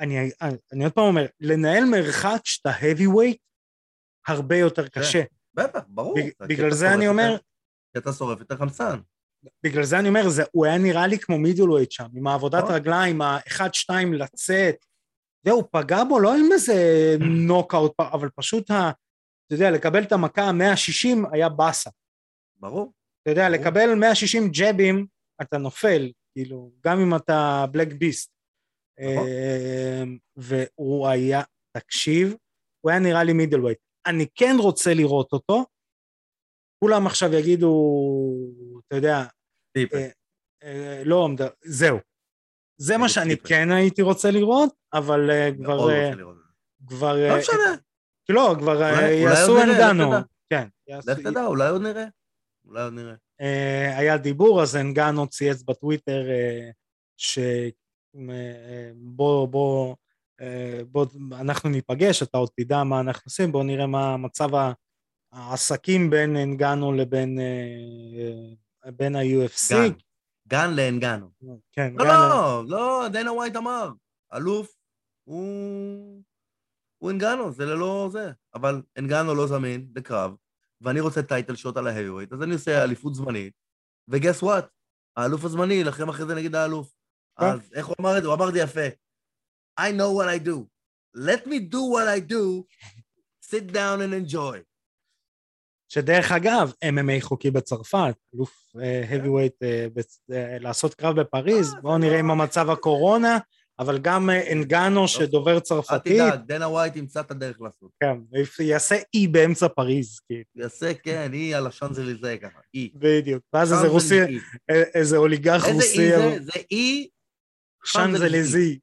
[0.00, 0.30] אני,
[0.72, 3.38] אני עוד פעם אומר, לנהל מרחק שאתה heavyweight
[4.26, 5.00] הרבה יותר כן.
[5.00, 5.22] קשה.
[5.54, 6.14] בטח, ברור.
[6.42, 7.36] בגלל זה אני אומר,
[7.92, 9.00] כי אתה שורף יותר חמצן.
[9.62, 12.74] בגלל זה אני אומר, זה, הוא היה נראה לי כמו מידלווייט שם, עם העבודת נכון.
[12.74, 14.76] רגליים, ה-1-2 לצאת.
[15.44, 16.74] זהו, פגע בו לא עם איזה
[17.20, 18.90] נוקאוט, אבל פשוט, ה,
[19.46, 21.90] אתה יודע, לקבל את המכה ה-160 היה באסה.
[22.56, 22.92] ברור.
[23.22, 23.60] אתה יודע, ברור.
[23.60, 25.06] לקבל 160 ג'בים,
[25.42, 28.30] אתה נופל, כאילו, גם אם אתה בלק ביסט.
[29.00, 30.18] נכון.
[30.36, 31.42] והוא היה,
[31.76, 32.34] תקשיב,
[32.80, 33.78] הוא היה נראה לי מידלווייט.
[34.06, 35.64] אני כן רוצה לראות אותו,
[36.84, 37.72] כולם עכשיו יגידו,
[38.86, 39.24] אתה יודע.
[39.76, 40.08] אה,
[40.62, 41.28] אה, לא,
[41.64, 41.98] זהו.
[42.80, 43.36] זה מה שאני.
[43.36, 45.88] כן הייתי רוצה לראות, אבל אה, כבר.
[46.88, 47.76] כבר, לא משנה,
[48.28, 49.56] לא, כבר יעשו.
[49.74, 50.20] תדע.
[50.52, 52.04] כן, לך תדע, אולי עוד נראה.
[52.64, 53.14] אולי עוד נראה.
[53.40, 56.70] אה, היה דיבור, אז אנגנו צייץ בטוויטר אה,
[57.16, 57.38] ש...
[58.30, 59.94] אה, בוא, בוא,
[61.32, 64.48] אנחנו ניפגש, אתה עוד תדע מה אנחנו עושים, בוא נראה מה מצב
[65.32, 67.38] העסקים בין אנגנו לבין
[68.96, 69.74] בין ה-UFC.
[69.74, 69.92] גן.
[70.48, 71.30] גן לאנגנו.
[71.72, 73.90] כן, לא, גן- לא, לא, דנה ווייט אמר,
[74.34, 74.76] אלוף
[75.24, 76.22] הוא...
[76.98, 78.30] הוא אנגנו, זה ללא זה.
[78.54, 80.34] אבל אנגנו לא זמין לקרב,
[80.80, 83.52] ואני רוצה טייטל שוט על ההיווייט, אז אני עושה אליפות זמנית,
[84.08, 84.66] וגס וואט,
[85.16, 86.94] האלוף הזמני יילחם אחרי זה נגד האלוף.
[87.40, 87.44] כן.
[87.46, 88.28] אז איך הוא אמר את זה?
[88.28, 88.86] הוא אמר את זה יפה.
[89.80, 90.66] I know what I do.
[91.16, 92.64] Let me do what I do,
[93.50, 94.58] sit down and enjoy.
[95.88, 98.72] שדרך אגב, MMA חוקי בצרפת, אלוף
[99.10, 99.86] heavyweight אה,
[100.32, 103.38] אה, לעשות קרב בפריז, אה, בואו נראה לא- עם המצב הקורונה,
[103.78, 107.90] אבל גם אה, אנגנו שדובר אל צרפתית, תדאג, דנה ווייט ימצא את הדרך לעשות.
[108.00, 108.16] כן,
[108.60, 110.20] יעשה אי באמצע פריז,
[110.56, 112.90] יעשה, כן, היא על השאנזליזה ככה, אי.
[112.94, 114.38] בדיוק, ואז איזה רוסי, אי.
[114.70, 116.38] אה, איזה אוליגרך איזה רוסי, אי זה?
[116.40, 117.08] זה אי
[117.84, 118.78] שאנזליזי,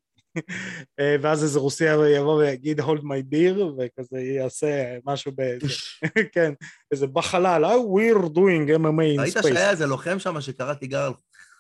[1.00, 1.86] אה, ואז איזה רוסי
[2.18, 5.42] יבוא ויגיד hold my beer, וכזה יעשה משהו ב...
[6.34, 6.54] כן,
[6.92, 9.48] איזה בחלל, oh, we're doing MMA in ראית space.
[9.48, 11.14] שהיה איזה לוחם שם שקרא תיגר על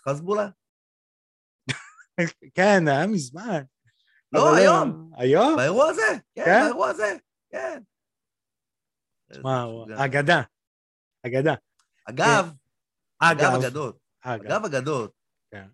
[0.09, 0.47] חזבולה?
[2.53, 3.63] כן, היה מזמן.
[4.31, 5.11] לא, אבל, היום.
[5.17, 5.55] אה, היום?
[5.55, 6.01] באירוע הזה,
[6.35, 6.61] כן, כן?
[6.63, 7.17] באירוע הזה,
[7.49, 7.81] כן.
[9.33, 10.05] שמע, איזה הוא- משוגע.
[10.05, 10.41] אגדה.
[11.25, 11.53] אגדה.
[12.09, 12.45] אגב,
[13.19, 15.13] אגב אגב, אגדות, אגב, אגב אגדות,
[15.51, 15.67] כן.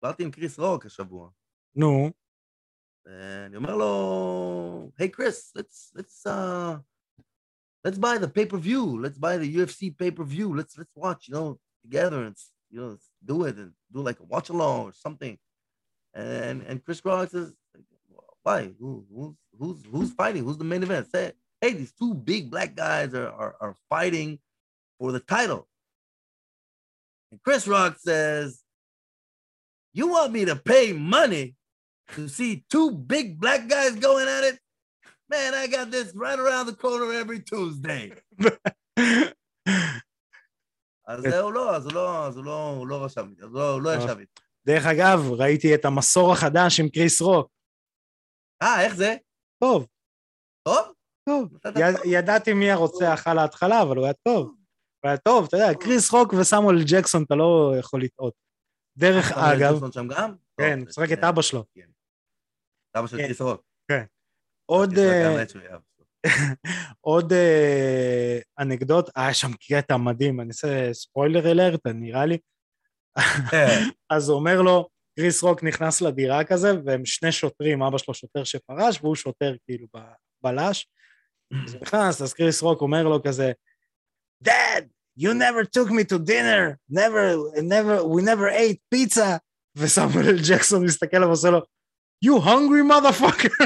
[0.00, 1.30] דיברתי עם קריס רוק השבוע,
[1.76, 2.10] נו,
[3.06, 6.76] אה, אני אומר לו, היי קריס, let's, let's, uh,
[7.88, 12.24] let's buy the pay-per-view, let's buy the UFC pay-per-view, let's, let's watch, you know, together
[12.26, 12.36] and,
[12.70, 15.36] you know, let's do it and do like a watch along or something.
[16.13, 17.53] And, and Chris Rock says,
[18.43, 18.71] why?
[18.79, 20.43] Who, who's, who's, who's fighting?
[20.43, 21.07] Who's the main event?
[21.11, 24.39] Say, hey, these two big black guys are, are, are fighting
[24.99, 25.67] for the title.
[27.31, 28.63] And Chris Rock says,
[29.93, 31.55] you want me to pay money
[32.15, 34.59] to see two big black guys going at it?
[35.29, 38.13] Man, I got this right around the corner every Tuesday.
[41.07, 43.59] אז זהו, לא, אז הוא לא, אז הוא לא, הוא לא רשם איתי, אז הוא
[43.59, 44.41] לא, הוא לא ישב איתי.
[44.66, 47.50] דרך אגב, ראיתי את המסור החדש עם קריס רוק.
[48.62, 49.14] אה, איך זה?
[49.62, 49.86] טוב,
[50.68, 50.94] טוב?
[51.28, 51.58] טוב.
[52.04, 54.46] ידעתי מי הרוצח על ההתחלה, אבל הוא היה טוב.
[54.46, 58.34] הוא היה טוב, אתה יודע, קריס רוק וסמואל ג'קסון, אתה לא יכול לטעות.
[58.98, 60.34] דרך סמואל אגב, ג'קסון שם גם?
[60.60, 61.24] כן, טוב, משחק את כן.
[61.24, 61.64] אבא שלו.
[62.96, 63.24] אבא של כן.
[63.24, 63.62] קריס רוק.
[64.66, 64.90] עוד...
[64.90, 65.78] חשבתי שזה אה.
[67.00, 72.38] עוד אה, אנקדוט, היה שם קטע מדהים, אני אעשה spoiler alert, נראה לי.
[74.10, 78.44] אז הוא אומר לו, קריס רוק נכנס לדירה כזה, והם שני שוטרים, אבא שלו שוטר
[78.44, 79.86] שפרש, והוא שוטר כאילו
[80.42, 80.88] בלש.
[81.66, 83.52] אז הוא נכנס, אז קריס רוק אומר לו כזה,
[84.44, 84.84] Dad,
[85.18, 89.38] you never took me to dinner, never, never, we never ate pizza.
[89.76, 91.62] וסמואל ג'קסון מסתכל עליו ועושה לו,
[92.24, 93.64] you hungry motherfucker.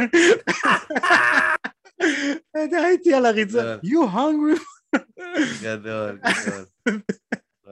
[2.85, 4.61] הייתי על הריצה, you hungry.
[5.63, 6.65] גדול, גדול.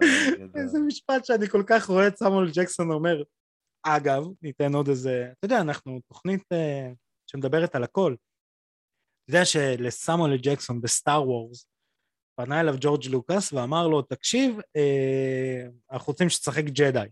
[0.01, 0.62] גדול.
[0.62, 3.22] איזה משפט שאני כל כך רואה את סמואל ג'קסון אומר.
[3.86, 6.90] אגב, ניתן עוד איזה, אתה יודע, אנחנו תוכנית אה,
[7.30, 8.14] שמדברת על הכל.
[9.24, 11.66] אתה יודע שלסמואל ג'קסון בסטאר וורס,
[12.40, 17.07] פנה אליו ג'ורג' לוקאס ואמר לו, תקשיב, אה, אנחנו רוצים שתשחק ג'די.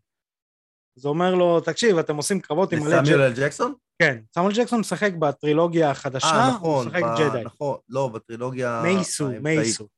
[0.99, 3.11] אז הוא אומר לו, תקשיב, אתם עושים קרבות עם מלא ג'די.
[3.11, 3.75] סמואל ג'קסון?
[4.03, 6.87] כן, סמואל ג'קסון משחק בטרילוגיה החדשה, אה, הוא נכון.
[6.87, 7.45] משחק ב- ג'די.
[7.45, 8.81] נכון, לא, בטרילוגיה...
[8.83, 9.29] מייסו.
[9.41, 9.89] מייסו,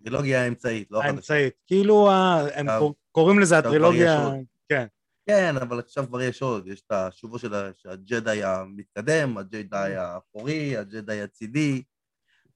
[0.00, 1.12] טרילוגיה האמצעית, לא החדשה.
[1.12, 1.54] האמצעית.
[1.66, 2.66] כאילו, ה- הם
[3.12, 4.30] קוראים לזה הטרילוגיה.
[4.68, 4.86] כן.
[5.26, 11.22] כן, אבל עכשיו כבר יש עוד, יש את השובו של הג'די המתקדם, הג'די האחורי, הג'די
[11.22, 11.82] הצידי.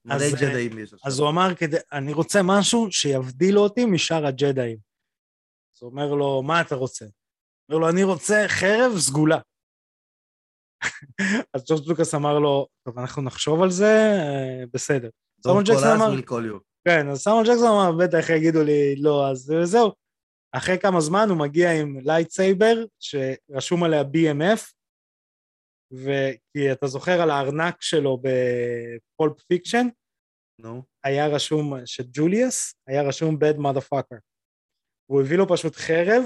[0.05, 1.09] מלא אה, ג'דאים יש עכשיו.
[1.11, 1.47] אז הוא אמר,
[1.91, 4.77] אני רוצה משהו שיבדיל אותי משאר הג'דאים.
[5.75, 7.05] אז הוא אומר לו, מה אתה רוצה?
[7.69, 9.39] אומר לו, אני רוצה חרב סגולה.
[11.53, 15.09] אז ג'ורג' לוקאס אמר לו, טוב, אנחנו נחשוב על זה, אה, בסדר.
[15.43, 19.91] סמואל Don't call כן, אז סמואל ג'קסון אמר, בטח יגידו לי לא, אז זהו.
[20.51, 24.73] אחרי כמה זמן הוא מגיע עם lightsaber, שרשום עליה BMF,
[25.91, 29.87] וכי אתה זוכר על הארנק שלו ב Pulp Fiction,
[30.61, 30.83] נו.
[31.03, 34.19] היה רשום, שג'וליאס, היה רשום bad motherfucker.
[35.09, 36.23] והוא הביא לו פשוט חרב,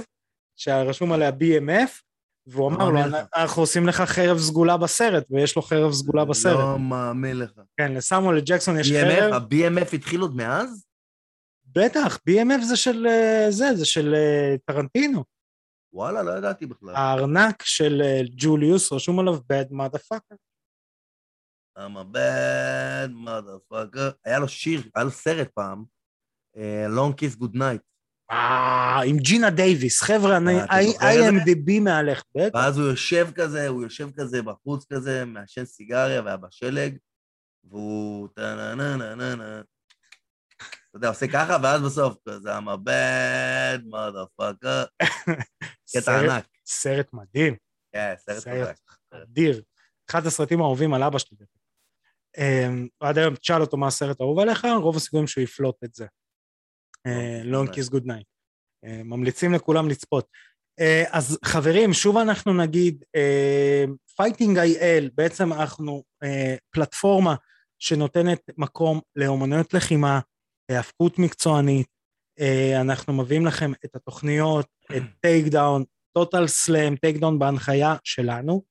[0.60, 2.02] שרשום עליה BMF,
[2.50, 3.00] והוא אמר לו.
[3.36, 6.60] אנחנו עושים לך חרב סגולה בסרט, ויש לו חרב סגולה בסרט.
[6.60, 7.52] לא מאמין לך.
[7.78, 9.34] כן, לסמואל ג'קסון יש BMF, חרב.
[9.34, 10.86] ה-BMF התחיל עוד מאז?
[11.66, 15.24] בטח, BMF זה של אה, זה, זה של אה, טרנטינו.
[15.94, 16.96] וואלה, לא ידעתי בכלל.
[16.96, 20.36] הארנק של אה, ג'וליוס רשום עליו bad motherfucker.
[21.78, 24.14] I'm a bad motherfucker.
[24.26, 25.86] היה לו שיר, היה לו סרט פעם,
[26.96, 27.89] Long Kiss Good Night.
[28.32, 31.30] אה, עם ג'ינה דייוויס, חבר'ה, אני אה?
[31.30, 32.56] IMDB מעליך, בטח.
[32.56, 36.98] ואז הוא יושב כזה, הוא יושב כזה בחוץ כזה, מעשן סיגריה והיה בשלג,
[37.64, 39.62] והוא טה-נה-נה-נה-נה,
[40.90, 45.06] אתה יודע, עושה ככה, ואז בסוף, זה I'm a bad motherfucker.
[45.96, 46.46] קטע ענק.
[46.66, 47.56] סרט מדהים.
[47.94, 48.80] כן, סרט.
[49.12, 49.62] אדיר.
[50.10, 51.38] אחד הסרטים האהובים על אבא שלי.
[52.38, 56.06] אמ, ועד היום תשאל אותו מה הסרט האהוב עליך, רוב הסיכויים שהוא יפלוט את זה.
[57.08, 57.74] Long Kiss Long Goodnight.
[57.74, 58.28] Kiss Goodnight.
[58.84, 60.28] ממליצים לכולם לצפות.
[60.80, 63.04] אה, אז חברים, שוב אנחנו נגיד,
[64.16, 67.36] Fighting IL, בעצם אנחנו אה, פלטפורמה
[67.80, 70.20] שנותנת מקום לאומנויות לחימה,
[70.70, 71.88] היאבקות מקצוענית,
[72.40, 74.66] אה, אנחנו מביאים לכם את התוכניות,
[74.98, 75.84] את Takedown,
[76.14, 78.64] Total Slam, Takedown בהנחיה שלנו,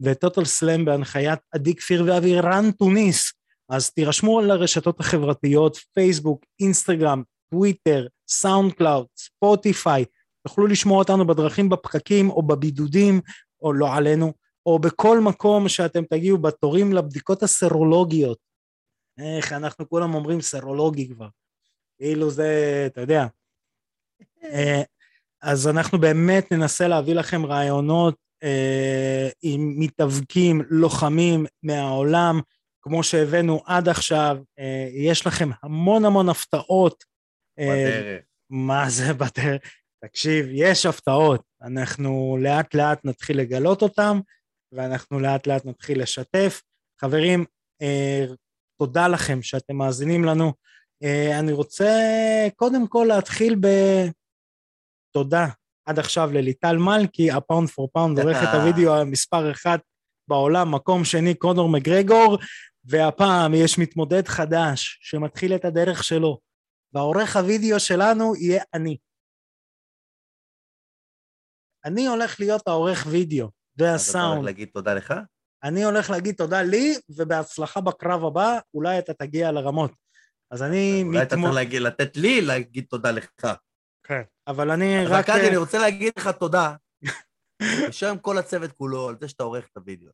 [0.00, 3.32] ו Total Slam בהנחיית עדי כפיר ואבירן טוניס.
[3.68, 7.22] אז תירשמו על הרשתות החברתיות, פייסבוק, אינסטגרם,
[7.54, 10.04] טוויטר, סאונד קלאוד, ספוטיפיי,
[10.46, 13.20] תוכלו לשמוע אותנו בדרכים בפקקים או בבידודים,
[13.62, 14.32] או לא עלינו,
[14.66, 18.38] או בכל מקום שאתם תגיעו בתורים לבדיקות הסרולוגיות.
[19.18, 21.28] איך אנחנו כולם אומרים סרולוגי כבר.
[21.98, 23.26] כאילו זה, אתה יודע.
[24.44, 24.82] אה,
[25.42, 32.40] אז אנחנו באמת ננסה להביא לכם רעיונות אה, עם מתאבקים, לוחמים מהעולם,
[32.82, 37.13] כמו שהבאנו עד עכשיו, אה, יש לכם המון המון הפתעות.
[37.58, 38.22] אה, בדרך.
[38.50, 39.62] מה זה בדרך?
[40.04, 41.42] תקשיב, יש הפתעות.
[41.62, 44.20] אנחנו לאט לאט נתחיל לגלות אותם,
[44.72, 46.62] ואנחנו לאט לאט נתחיל לשתף.
[47.00, 47.44] חברים,
[47.82, 48.24] אה,
[48.78, 50.52] תודה לכם שאתם מאזינים לנו.
[51.02, 51.92] אה, אני רוצה
[52.56, 53.56] קודם כל להתחיל
[55.10, 55.46] בתודה
[55.86, 59.80] עד עכשיו לליטל מלכי, ה pound for pound, עורכת הוידאו המספר אחת
[60.28, 62.38] בעולם, מקום שני קונור מגרגור,
[62.84, 66.38] והפעם יש מתמודד חדש שמתחיל את הדרך שלו,
[66.94, 68.96] והעורך הוידאו שלנו יהיה אני.
[71.84, 74.44] אני הולך להיות העורך וידאו אז אתה הולך והסאונד.
[74.44, 75.14] להגיד תודה לך?
[75.64, 79.92] אני הולך להגיד תודה לי, ובהצלחה בקרב הבא, אולי אתה תגיע לרמות.
[80.50, 83.30] אז אני אולי אתה מתמו- צריך להגיד- לתת לי להגיד תודה לך.
[84.06, 84.22] כן.
[84.46, 85.30] אבל אני אז רק...
[85.30, 86.76] ארכדי, אני רוצה להגיד לך תודה,
[87.88, 90.10] בשם כל הצוות כולו, על זה שאתה עורך את הוידאו.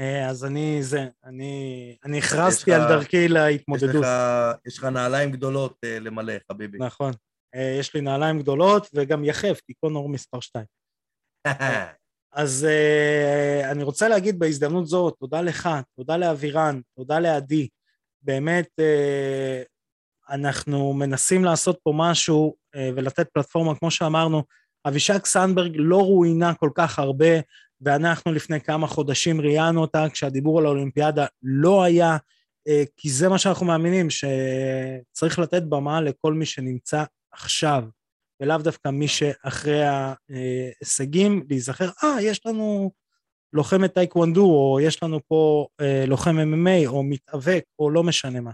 [0.00, 4.02] אה, אז אני זה, אני, אני הכרזתי על דרכי יש להתמודדות.
[4.02, 4.08] לך,
[4.66, 6.78] יש לך נעליים גדולות אה, למלא, חביבי.
[6.78, 7.12] נכון.
[7.54, 10.64] אה, יש לי נעליים גדולות וגם יחף, כי קונור מספר 2.
[12.32, 12.66] אז
[13.64, 17.68] אני רוצה להגיד בהזדמנות זו, תודה לך, תודה לאבירן, תודה לעדי.
[18.22, 18.68] באמת,
[20.30, 24.42] אנחנו מנסים לעשות פה משהו ולתת פלטפורמה, כמו שאמרנו,
[24.88, 27.34] אבישג סנברג לא רואיינה כל כך הרבה,
[27.80, 33.38] ואנחנו לפני כמה חודשים ראיינו אותה, כשהדיבור על האולימפיאדה לא היה, uh, כי זה מה
[33.38, 37.84] שאנחנו מאמינים, שצריך לתת במה לכל מי שנמצא עכשיו.
[38.40, 42.90] ולאו דווקא מי שאחרי ההישגים להיזכר, אה, יש לנו
[43.52, 48.50] לוחמת טייקוונדו, או יש לנו פה אה, לוחם MMA, או מתאבק, או לא משנה מה.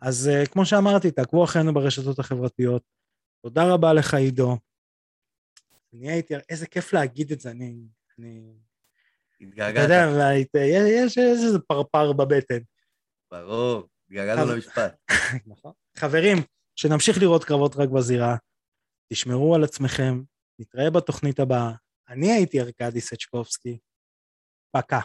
[0.00, 2.82] אז אה, כמו שאמרתי, תעקבו אחרינו ברשתות החברתיות.
[3.42, 4.56] תודה רבה לך, עידו.
[5.94, 7.74] אני הייתי, איזה כיף להגיד את זה, אני...
[8.18, 8.52] אני...
[9.36, 10.54] אתה התגעגעת, יודע, והיית-
[11.06, 12.58] יש, איזה פרפר בבטן.
[13.30, 14.96] ברור, התגעגענו למשפט.
[15.46, 15.72] נכון.
[15.96, 16.36] חברים,
[16.76, 18.36] שנמשיך לראות קרבות רק בזירה,
[19.12, 20.22] תשמרו על עצמכם,
[20.58, 21.72] נתראה בתוכנית הבאה.
[22.08, 23.78] אני הייתי ארכדי סצ'קובסקי,
[24.76, 25.00] פקה.